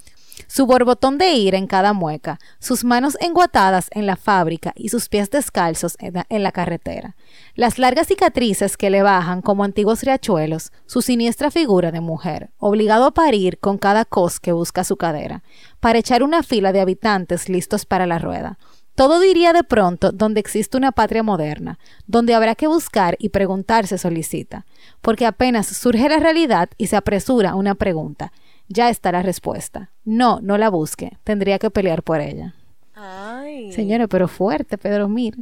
su 0.47 0.65
borbotón 0.65 1.17
de 1.17 1.31
ira 1.33 1.57
en 1.57 1.67
cada 1.67 1.93
mueca, 1.93 2.39
sus 2.59 2.83
manos 2.83 3.17
enguatadas 3.21 3.87
en 3.91 4.05
la 4.05 4.15
fábrica 4.15 4.73
y 4.75 4.89
sus 4.89 5.09
pies 5.09 5.29
descalzos 5.29 5.95
en 5.99 6.13
la, 6.13 6.25
en 6.29 6.43
la 6.43 6.51
carretera, 6.51 7.15
las 7.55 7.79
largas 7.79 8.07
cicatrices 8.07 8.77
que 8.77 8.89
le 8.89 9.03
bajan 9.03 9.41
como 9.41 9.63
antiguos 9.63 10.03
riachuelos, 10.03 10.71
su 10.85 11.01
siniestra 11.01 11.51
figura 11.51 11.91
de 11.91 12.01
mujer, 12.01 12.51
obligado 12.57 13.05
a 13.05 13.11
parir 13.11 13.59
con 13.59 13.77
cada 13.77 14.05
cos 14.05 14.39
que 14.39 14.51
busca 14.51 14.83
su 14.83 14.97
cadera, 14.97 15.43
para 15.79 15.99
echar 15.99 16.23
una 16.23 16.43
fila 16.43 16.71
de 16.71 16.81
habitantes 16.81 17.49
listos 17.49 17.85
para 17.85 18.05
la 18.05 18.19
rueda. 18.19 18.57
Todo 18.95 19.19
diría 19.19 19.53
de 19.53 19.63
pronto 19.63 20.11
donde 20.11 20.41
existe 20.41 20.77
una 20.77 20.91
patria 20.91 21.23
moderna, 21.23 21.79
donde 22.07 22.33
habrá 22.33 22.55
que 22.55 22.67
buscar 22.67 23.15
y 23.19 23.29
preguntar 23.29 23.87
se 23.87 23.97
solicita, 23.97 24.65
porque 25.01 25.25
apenas 25.25 25.67
surge 25.67 26.09
la 26.09 26.19
realidad 26.19 26.69
y 26.77 26.87
se 26.87 26.97
apresura 26.97 27.55
una 27.55 27.75
pregunta, 27.75 28.33
ya 28.71 28.89
está 28.89 29.11
la 29.11 29.21
respuesta. 29.21 29.91
No, 30.03 30.39
no 30.41 30.57
la 30.57 30.69
busque. 30.69 31.17
Tendría 31.23 31.59
que 31.59 31.69
pelear 31.69 32.03
por 32.03 32.21
ella. 32.21 32.55
Ay. 32.93 33.71
Señora, 33.71 34.07
pero 34.07 34.27
fuerte, 34.27 34.77
Pedro 34.77 35.07
Mir. 35.07 35.35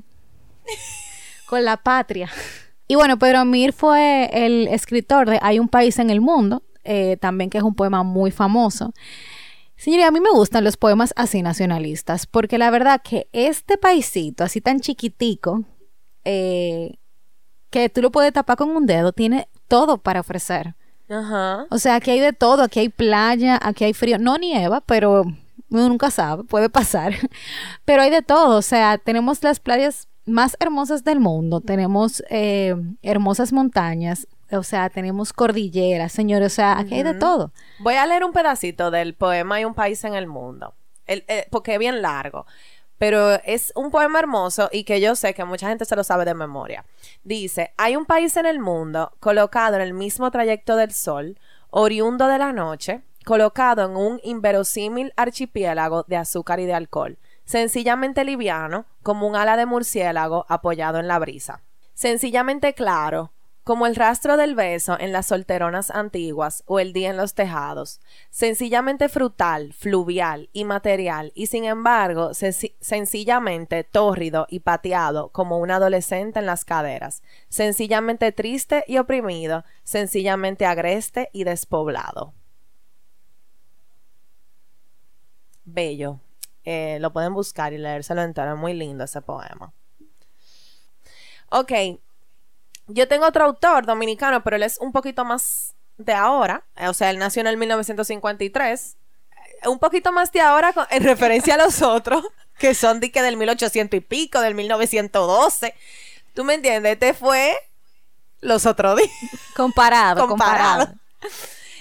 Con 1.47 1.65
la 1.65 1.77
patria. 1.77 2.29
Y 2.87 2.95
bueno, 2.95 3.19
Pedro 3.19 3.45
Mir 3.45 3.73
fue 3.73 4.29
el 4.33 4.67
escritor 4.67 5.29
de 5.29 5.39
Hay 5.41 5.59
un 5.59 5.69
país 5.69 5.99
en 5.99 6.09
el 6.09 6.21
mundo, 6.21 6.63
eh, 6.83 7.17
también 7.21 7.49
que 7.49 7.57
es 7.57 7.63
un 7.63 7.75
poema 7.75 8.03
muy 8.03 8.31
famoso. 8.31 8.93
Señora, 9.75 10.07
a 10.07 10.11
mí 10.11 10.19
me 10.19 10.31
gustan 10.31 10.63
los 10.63 10.75
poemas 10.75 11.13
así 11.15 11.41
nacionalistas, 11.41 12.25
porque 12.25 12.57
la 12.57 12.69
verdad 12.69 13.01
que 13.01 13.29
este 13.31 13.77
paisito, 13.77 14.43
así 14.43 14.59
tan 14.59 14.79
chiquitico, 14.79 15.63
eh, 16.25 16.97
que 17.69 17.89
tú 17.89 18.01
lo 18.01 18.11
puedes 18.11 18.33
tapar 18.33 18.57
con 18.57 18.69
un 18.71 18.85
dedo, 18.85 19.13
tiene 19.13 19.47
todo 19.67 19.97
para 19.99 20.19
ofrecer. 20.19 20.75
Ajá. 21.09 21.65
O 21.69 21.77
sea, 21.79 21.95
aquí 21.95 22.11
hay 22.11 22.19
de 22.19 22.33
todo, 22.33 22.61
aquí 22.63 22.79
hay 22.79 22.89
playa, 22.89 23.57
aquí 23.61 23.83
hay 23.83 23.93
frío, 23.93 24.17
no 24.19 24.37
nieva, 24.37 24.81
pero 24.81 25.23
uno 25.71 25.89
nunca 25.89 26.11
sabe, 26.11 26.43
puede 26.43 26.69
pasar. 26.69 27.13
Pero 27.85 28.01
hay 28.03 28.09
de 28.11 28.21
todo, 28.21 28.57
o 28.57 28.61
sea, 28.61 28.97
tenemos 28.97 29.43
las 29.43 29.59
playas 29.59 30.07
más 30.25 30.55
hermosas 30.59 31.03
del 31.03 31.19
mundo, 31.19 31.61
tenemos 31.61 32.23
eh, 32.29 32.75
hermosas 33.01 33.51
montañas, 33.53 34.27
o 34.51 34.63
sea, 34.63 34.89
tenemos 34.89 35.31
cordilleras, 35.33 36.11
señores, 36.11 36.53
o 36.53 36.55
sea, 36.55 36.77
aquí 36.79 36.95
hay 36.95 37.03
de 37.03 37.13
todo. 37.15 37.51
Voy 37.79 37.95
a 37.95 38.05
leer 38.07 38.23
un 38.23 38.31
pedacito 38.33 38.89
del 38.91 39.13
poema 39.15 39.55
Hay 39.55 39.65
un 39.65 39.73
país 39.75 40.03
en 40.03 40.13
el 40.15 40.25
mundo, 40.27 40.73
El- 41.05 41.23
eh, 41.27 41.47
porque 41.51 41.73
es 41.73 41.79
bien 41.79 42.01
largo, 42.01 42.45
pero 42.99 43.39
es 43.45 43.71
un 43.75 43.89
poema 43.89 44.19
hermoso 44.19 44.69
y 44.71 44.83
que 44.83 45.01
yo 45.01 45.15
sé 45.15 45.33
que 45.33 45.45
mucha 45.45 45.69
gente 45.69 45.85
se 45.85 45.95
lo 45.95 46.03
sabe 46.03 46.25
de 46.25 46.35
memoria. 46.35 46.85
Dice, 47.23 47.73
hay 47.77 47.95
un 47.95 48.05
país 48.05 48.37
en 48.37 48.45
el 48.45 48.59
mundo 48.59 49.13
colocado 49.19 49.77
en 49.77 49.81
el 49.81 49.93
mismo 49.93 50.29
trayecto 50.29 50.75
del 50.75 50.91
sol, 50.91 51.39
oriundo 51.71 52.27
de 52.27 52.37
la 52.37 52.51
noche, 52.51 53.01
colocado 53.25 53.85
en 53.85 53.95
un 53.95 54.19
inverosímil 54.23 55.13
archipiélago 55.15 56.03
de 56.07 56.17
azúcar 56.17 56.59
y 56.59 56.65
de 56.65 56.73
alcohol, 56.73 57.17
sencillamente 57.45 58.25
liviano, 58.25 58.85
como 59.01 59.27
un 59.27 59.35
ala 59.35 59.55
de 59.55 59.65
murciélago 59.65 60.45
apoyado 60.49 60.99
en 60.99 61.07
la 61.07 61.19
brisa, 61.19 61.61
sencillamente 61.93 62.73
claro, 62.73 63.31
como 63.69 63.85
el 63.85 63.95
rastro 63.95 64.35
del 64.35 64.55
beso 64.55 64.99
en 64.99 65.11
las 65.11 65.27
solteronas 65.27 65.91
antiguas 65.91 66.63
o 66.65 66.79
el 66.79 66.91
día 66.91 67.11
en 67.11 67.17
los 67.17 67.35
tejados, 67.35 68.01
sencillamente 68.31 69.09
frutal, 69.09 69.73
fluvial 69.73 70.49
y 70.53 70.65
material, 70.65 71.31
y 71.35 71.45
sin 71.45 71.65
embargo 71.65 72.31
senci- 72.31 72.73
sencillamente 72.79 73.83
tórrido 73.83 74.47
y 74.49 74.61
pateado 74.61 75.29
como 75.29 75.59
un 75.59 75.69
adolescente 75.69 76.39
en 76.39 76.47
las 76.47 76.65
caderas, 76.65 77.21
sencillamente 77.47 78.31
triste 78.31 78.83
y 78.87 78.97
oprimido, 78.97 79.63
sencillamente 79.83 80.65
agreste 80.65 81.29
y 81.31 81.43
despoblado. 81.43 82.33
Bello. 85.63 86.19
Eh, 86.65 86.97
lo 87.01 87.13
pueden 87.13 87.35
buscar 87.35 87.71
y 87.73 87.77
leérselo 87.77 88.23
entero, 88.23 88.57
muy 88.57 88.73
lindo 88.73 89.03
ese 89.03 89.21
poema. 89.21 89.71
Ok, 91.51 91.71
yo 92.89 93.07
tengo 93.07 93.25
otro 93.25 93.45
autor 93.45 93.85
dominicano, 93.85 94.43
pero 94.43 94.55
él 94.57 94.63
es 94.63 94.77
un 94.79 94.91
poquito 94.91 95.23
más 95.25 95.73
de 95.97 96.13
ahora. 96.13 96.63
O 96.87 96.93
sea, 96.93 97.09
él 97.09 97.17
nació 97.19 97.41
en 97.41 97.47
el 97.47 97.57
1953. 97.57 98.97
eh, 99.63 99.67
Un 99.67 99.79
poquito 99.79 100.11
más 100.11 100.31
de 100.31 100.41
ahora 100.41 100.73
con- 100.73 100.87
en 100.89 101.03
referencia 101.03 101.55
a 101.55 101.57
los 101.57 101.81
otros, 101.81 102.23
que 102.57 102.73
son 102.73 102.99
de 102.99 103.11
que 103.11 103.21
del 103.21 103.37
1800 103.37 103.97
y 103.97 104.01
pico, 104.01 104.41
del 104.41 104.55
1912. 104.55 105.73
¿Tú 106.33 106.43
me 106.43 106.53
entiendes? 106.55 106.93
Este 106.93 107.13
fue 107.13 107.55
los 108.41 108.65
otros 108.65 108.97
días. 108.97 109.09
Comparado, 109.55 110.27
Comparado. 110.27 110.85
comparado. 110.87 110.99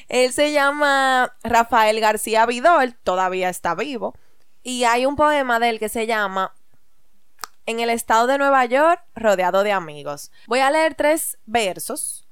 Él 0.09 0.33
se 0.33 0.53
llama 0.53 1.35
Rafael 1.42 2.01
García 2.01 2.47
Vidal, 2.47 2.94
todavía 3.05 3.49
está 3.51 3.75
vivo. 3.75 4.14
Y 4.62 4.85
hay 4.85 5.05
un 5.07 5.16
poema 5.16 5.61
de 5.61 5.68
él 5.71 5.79
que 5.79 5.88
se 5.88 6.07
llama 6.07 6.53
En 7.68 7.81
el 7.81 7.90
estado 7.90 8.26
de 8.26 8.38
Nueva 8.38 8.64
York, 8.64 9.02
rodeado 9.14 9.62
de 9.62 9.72
amigos. 9.72 10.33
Voy 10.46 10.61
a 10.61 10.70
leer 10.70 10.94
tres 10.94 11.37
versos, 11.44 12.26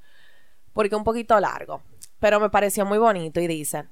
porque 0.72 0.96
un 0.96 1.04
poquito 1.04 1.38
largo, 1.38 1.82
pero 2.18 2.40
me 2.40 2.48
pareció 2.48 2.86
muy 2.86 2.96
bonito 2.96 3.38
y 3.38 3.46
dice, 3.46 3.84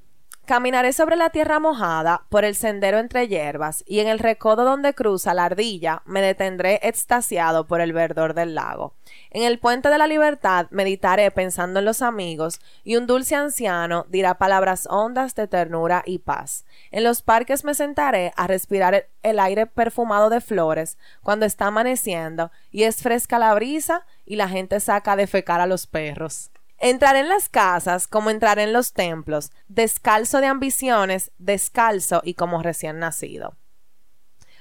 Caminaré 0.46 0.92
sobre 0.92 1.16
la 1.16 1.30
tierra 1.30 1.58
mojada, 1.58 2.26
por 2.28 2.44
el 2.44 2.54
sendero 2.54 2.98
entre 2.98 3.28
hierbas, 3.28 3.82
y 3.86 4.00
en 4.00 4.08
el 4.08 4.18
recodo 4.18 4.64
donde 4.64 4.92
cruza 4.92 5.32
la 5.32 5.46
ardilla 5.46 6.02
me 6.04 6.20
detendré 6.20 6.80
extasiado 6.82 7.66
por 7.66 7.80
el 7.80 7.94
verdor 7.94 8.34
del 8.34 8.54
lago. 8.54 8.92
En 9.30 9.42
el 9.42 9.58
puente 9.58 9.88
de 9.88 9.96
la 9.96 10.06
libertad 10.06 10.66
meditaré 10.70 11.30
pensando 11.30 11.78
en 11.78 11.86
los 11.86 12.02
amigos, 12.02 12.60
y 12.82 12.96
un 12.96 13.06
dulce 13.06 13.34
anciano 13.36 14.04
dirá 14.10 14.34
palabras 14.34 14.86
hondas 14.90 15.34
de 15.34 15.48
ternura 15.48 16.02
y 16.04 16.18
paz. 16.18 16.66
En 16.90 17.04
los 17.04 17.22
parques 17.22 17.64
me 17.64 17.72
sentaré 17.72 18.34
a 18.36 18.46
respirar 18.46 19.08
el- 19.22 19.40
aire 19.40 19.64
perfumado 19.64 20.28
de 20.28 20.42
flores 20.42 20.98
cuando 21.22 21.46
está 21.46 21.68
amaneciendo 21.68 22.50
y 22.70 22.82
es 22.82 23.02
fresca 23.02 23.38
la 23.38 23.54
brisa 23.54 24.04
y 24.26 24.36
la 24.36 24.48
gente 24.50 24.78
saca 24.80 25.16
de 25.16 25.26
fecar 25.26 25.62
a 25.62 25.66
los 25.66 25.86
perros. 25.86 26.50
Entrar 26.86 27.16
en 27.16 27.30
las 27.30 27.48
casas 27.48 28.06
como 28.06 28.28
entrar 28.28 28.58
en 28.58 28.74
los 28.74 28.92
templos, 28.92 29.52
descalzo 29.68 30.42
de 30.42 30.48
ambiciones, 30.48 31.32
descalzo 31.38 32.20
y 32.22 32.34
como 32.34 32.62
recién 32.62 32.98
nacido. 32.98 33.56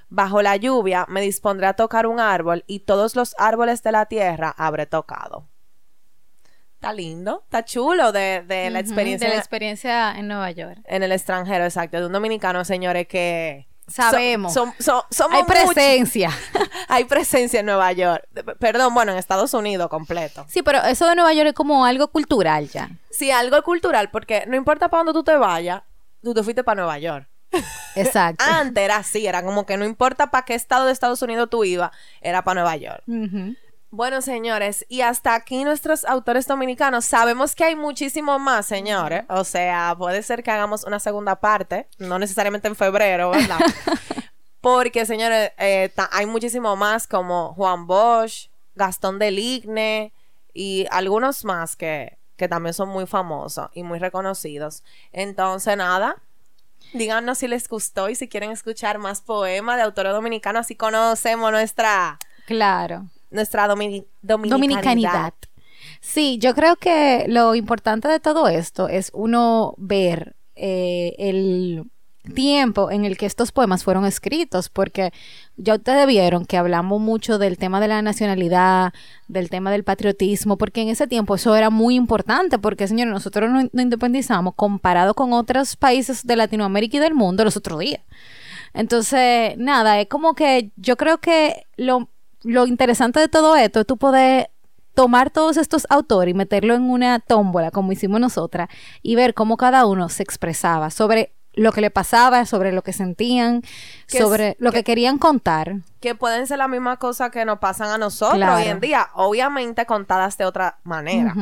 Bajo 0.08 0.42
la 0.42 0.56
lluvia 0.56 1.06
me 1.10 1.20
dispondré 1.20 1.68
a 1.68 1.74
tocar 1.74 2.08
un 2.08 2.22
árbol 2.22 2.64
y 2.66 2.80
todos 2.80 3.18
los 3.18 3.36
árboles 3.38 3.84
de 3.84 3.92
la 3.92 4.06
tierra 4.06 4.56
habré 4.58 4.86
tocado. 4.86 5.50
Está 6.76 6.94
lindo, 6.94 7.42
está 7.44 7.66
chulo 7.66 8.14
de, 8.14 8.46
de 8.48 8.70
la 8.70 8.80
experiencia 8.80 9.28
De 9.28 9.34
la 9.34 9.40
experiencia 9.42 10.18
en 10.18 10.30
Nueva 10.30 10.50
York. 10.52 10.80
en 10.86 11.04
el 11.04 11.12
extranjero, 11.12 11.66
exacto, 11.66 12.00
de 12.00 12.06
un 12.06 12.14
dominicano, 12.14 12.64
señores, 12.64 13.06
que 13.06 13.68
Sabemos. 13.88 14.54
son- 14.54 14.74
son- 14.80 15.02
somos 15.10 15.38
Hay 15.40 15.44
presencia. 15.44 16.30
Hay 16.88 17.06
presencia 17.06 17.60
en 17.60 17.66
Nueva 17.66 17.92
York. 17.92 18.24
Perdón, 18.60 18.94
bueno, 18.94 19.12
en 19.12 19.18
Estados 19.18 19.54
Unidos 19.54 19.90
completo. 19.90 20.46
Sí, 20.50 20.62
pero 20.64 20.82
eso 20.84 21.08
de 21.08 21.16
Nueva 21.16 21.34
York 21.34 21.50
es 21.50 21.54
como 21.54 21.86
algo 21.86 22.08
cultural 22.08 22.70
ya. 22.70 22.90
Sí, 23.12 23.32
algo 23.32 23.62
cultural, 23.64 24.10
porque 24.12 24.46
no 24.48 24.56
importa 24.56 24.90
para 24.90 25.00
dónde 25.04 25.14
tú 25.14 25.24
te 25.24 25.36
vayas, 25.36 25.82
tú 26.22 26.34
te 26.34 26.44
fuiste 26.44 26.64
para 26.64 26.82
Nueva 26.82 26.98
York. 27.00 27.28
Exacto. 27.96 28.44
Antes 28.48 28.84
era 28.84 28.98
así, 28.98 29.28
era 29.28 29.44
como 29.44 29.66
que 29.66 29.78
no 29.78 29.86
importa 29.86 30.32
para 30.32 30.46
qué 30.46 30.56
estado 30.56 30.86
de 30.86 30.92
Estados 30.92 31.22
Unidos 31.22 31.50
tú 31.50 31.64
ibas, 31.64 31.92
era 32.22 32.44
para 32.44 32.62
Nueva 32.62 32.76
York. 32.78 33.04
Bueno, 33.96 34.24
señores, 34.24 34.88
y 34.90 35.02
hasta 35.02 35.36
aquí 35.36 35.64
nuestros 35.64 36.04
autores 36.06 36.48
dominicanos. 36.48 37.06
Sabemos 37.06 37.54
que 37.54 37.64
hay 37.64 37.76
muchísimo 37.76 38.40
más, 38.40 38.66
señores. 38.66 39.24
O 39.30 39.44
sea, 39.44 39.94
puede 39.96 40.24
ser 40.24 40.42
que 40.42 40.50
hagamos 40.50 40.84
una 40.84 41.00
segunda 41.00 41.36
parte, 41.36 41.88
no 42.00 42.18
necesariamente 42.18 42.68
en 42.68 42.76
febrero, 42.76 43.30
¿verdad? 43.30 43.60
Porque, 44.62 45.06
señores, 45.06 45.52
eh, 45.60 45.94
hay 46.12 46.26
muchísimo 46.26 46.76
más 46.76 47.06
como 47.06 47.54
Juan 47.54 47.86
Bosch, 47.86 48.50
Gastón 48.74 49.20
del 49.20 49.38
Igne 49.38 50.12
y 50.56 50.88
algunos 50.90 51.46
más 51.46 51.76
que, 51.76 52.18
que 52.36 52.48
también 52.48 52.74
son 52.74 52.90
muy 52.90 53.06
famosos 53.06 53.70
y 53.76 53.84
muy 53.84 54.00
reconocidos. 54.00 54.84
Entonces, 55.12 55.78
nada. 55.78 56.16
Díganos 56.94 57.38
si 57.38 57.48
les 57.48 57.70
gustó 57.70 58.10
y 58.10 58.16
si 58.16 58.28
quieren 58.28 58.50
escuchar 58.50 58.98
más 58.98 59.22
poemas 59.22 59.78
de 59.78 59.84
autores 59.84 60.14
dominicanos, 60.14 60.62
así 60.62 60.76
conocemos 60.76 61.52
nuestra 61.52 62.18
Claro. 62.46 63.10
Nuestra 63.34 63.68
dominicanidad. 63.68 64.08
Dominicanidad. 64.22 65.34
Sí, 66.00 66.38
yo 66.38 66.54
creo 66.54 66.76
que 66.76 67.26
lo 67.28 67.56
importante 67.56 68.08
de 68.08 68.20
todo 68.20 68.48
esto 68.48 68.88
es 68.88 69.10
uno 69.14 69.74
ver 69.78 70.36
eh, 70.56 71.16
el 71.18 71.90
tiempo 72.34 72.90
en 72.90 73.06
el 73.06 73.18
que 73.18 73.26
estos 73.26 73.52
poemas 73.52 73.84
fueron 73.84 74.06
escritos, 74.06 74.70
porque 74.70 75.12
ya 75.58 75.76
ustedes 75.76 76.08
vieron 76.08 76.46
que 76.46 76.58
hablamos 76.58 77.02
mucho 77.02 77.38
del 77.38 77.58
tema 77.58 77.82
de 77.82 77.90
la 77.90 78.02
nacionalidad, 78.02 78.94
del 79.28 79.50
tema 79.50 79.72
del 79.72 79.84
patriotismo, 79.84 80.58
porque 80.58 80.82
en 80.82 80.90
ese 80.90 81.08
tiempo 81.08 81.36
eso 81.36 81.56
era 81.56 81.70
muy 81.70 81.96
importante, 81.96 82.60
porque 82.60 82.88
señores, 82.88 83.14
nosotros 83.14 83.50
nos, 83.50 83.74
nos 83.74 83.84
independizamos 83.84 84.56
comparado 84.56 85.14
con 85.14 85.34
otros 85.34 85.76
países 85.76 86.26
de 86.26 86.36
Latinoamérica 86.36 86.98
y 86.98 87.02
del 87.02 87.14
mundo 87.14 87.44
los 87.44 87.58
otros 87.58 87.80
días. 87.80 88.02
Entonces, 88.74 89.58
nada, 89.58 90.00
es 90.00 90.08
como 90.08 90.34
que 90.34 90.72
yo 90.78 90.98
creo 90.98 91.20
que 91.20 91.68
lo, 91.78 92.10
lo 92.44 92.68
interesante 92.68 93.20
de 93.20 93.28
todo 93.28 93.56
esto 93.56 93.82
es 93.82 93.88
tú 93.88 93.98
poder 93.98 94.50
tomar 94.94 95.32
todos 95.32 95.58
estos 95.58 95.88
autores 95.90 96.32
y 96.32 96.38
meterlo 96.38 96.76
en 96.76 96.84
una 96.90 97.20
tómbola, 97.20 97.72
como 97.72 97.92
hicimos 97.92 98.20
nosotras, 98.20 98.70
y 99.02 99.16
ver 99.16 99.34
cómo 99.34 99.58
cada 99.58 99.86
uno 99.86 100.08
se 100.10 100.22
expresaba 100.24 100.90
sobre 100.92 101.34
lo 101.56 101.72
que 101.72 101.82
le 101.82 101.90
pasaba, 101.92 102.46
sobre 102.46 102.72
lo 102.72 102.82
que 102.84 102.94
sentían, 102.94 103.62
Que 104.08 104.18
es- 104.18 104.24
sobre 104.24 104.56
lo 104.60 104.72
que, 104.72 104.84
querían 104.84 105.18
contar. 105.20 105.78
Que 106.00 106.16
pueden 106.16 106.48
ser 106.48 106.58
la 106.58 106.68
misma 106.68 106.98
cosa 106.98 107.30
que 107.32 107.46
nos 107.46 107.60
pasan 107.60 107.90
a 107.90 107.98
nosotros 107.98 108.38
Claro. 108.38 108.56
hoy 108.56 108.64
en 108.68 108.80
día, 108.80 109.10
obviamente 109.14 109.86
contadas 109.86 110.38
de 110.38 110.46
otra 110.46 110.78
manera. 110.84 111.34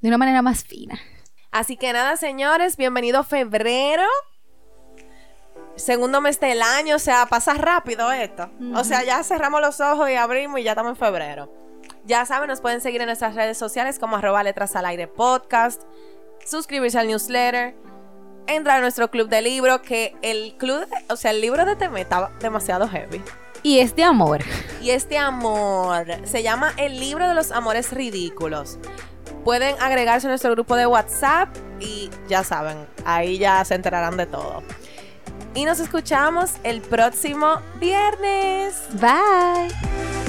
De 0.00 0.08
una 0.08 0.18
manera 0.18 0.42
más 0.42 0.64
fina. 0.64 0.98
Así 1.50 1.76
que 1.76 1.92
nada, 1.92 2.16
señores, 2.16 2.76
bienvenido 2.76 3.24
febrero. 3.24 4.04
Segundo 5.76 6.20
mes 6.20 6.40
del 6.40 6.62
año, 6.62 6.96
o 6.96 6.98
sea, 6.98 7.26
pasa 7.26 7.54
rápido 7.54 8.10
esto. 8.10 8.50
O 8.74 8.82
sea, 8.84 9.04
ya 9.04 9.22
cerramos 9.22 9.60
los 9.60 9.80
ojos 9.80 10.08
y 10.10 10.14
abrimos 10.14 10.58
y 10.60 10.62
ya 10.62 10.72
estamos 10.72 10.90
en 10.90 10.96
febrero. 10.96 11.52
Ya 12.04 12.24
saben, 12.24 12.48
nos 12.48 12.60
pueden 12.60 12.80
seguir 12.80 13.00
en 13.00 13.06
nuestras 13.08 13.34
redes 13.34 13.58
sociales 13.58 13.98
como 13.98 14.16
arroba 14.16 14.42
letras 14.42 14.74
al 14.76 14.86
aire 14.86 15.06
podcast, 15.08 15.82
suscribirse 16.44 16.98
al 16.98 17.08
newsletter, 17.08 17.74
entrar 18.46 18.78
a 18.78 18.80
nuestro 18.80 19.10
club 19.10 19.28
de 19.28 19.42
libro, 19.42 19.82
que 19.82 20.16
el 20.22 20.54
club, 20.56 20.86
de- 20.88 21.12
o 21.12 21.16
sea, 21.16 21.32
el 21.32 21.40
libro 21.40 21.64
de 21.64 21.76
Teme 21.76 22.00
está 22.00 22.30
demasiado 22.40 22.88
heavy. 22.88 23.22
Y 23.62 23.80
es 23.80 23.96
de 23.96 24.04
amor. 24.04 24.40
Y 24.80 24.90
este 24.90 25.18
amor 25.18 26.06
se 26.24 26.42
llama 26.44 26.72
El 26.76 27.00
libro 27.00 27.26
de 27.28 27.34
los 27.34 27.50
amores 27.50 27.92
ridículos. 27.92 28.78
Pueden 29.44 29.74
agregarse 29.80 30.28
a 30.28 30.30
nuestro 30.30 30.52
grupo 30.52 30.76
de 30.76 30.86
WhatsApp 30.86 31.48
y 31.80 32.08
ya 32.28 32.44
saben, 32.44 32.86
ahí 33.04 33.38
ya 33.38 33.64
se 33.64 33.74
enterarán 33.74 34.16
de 34.16 34.26
todo. 34.26 34.62
Y 35.56 35.64
nos 35.64 35.80
escuchamos 35.80 36.52
el 36.64 36.82
próximo 36.82 37.62
viernes. 37.80 38.82
Bye. 39.00 40.25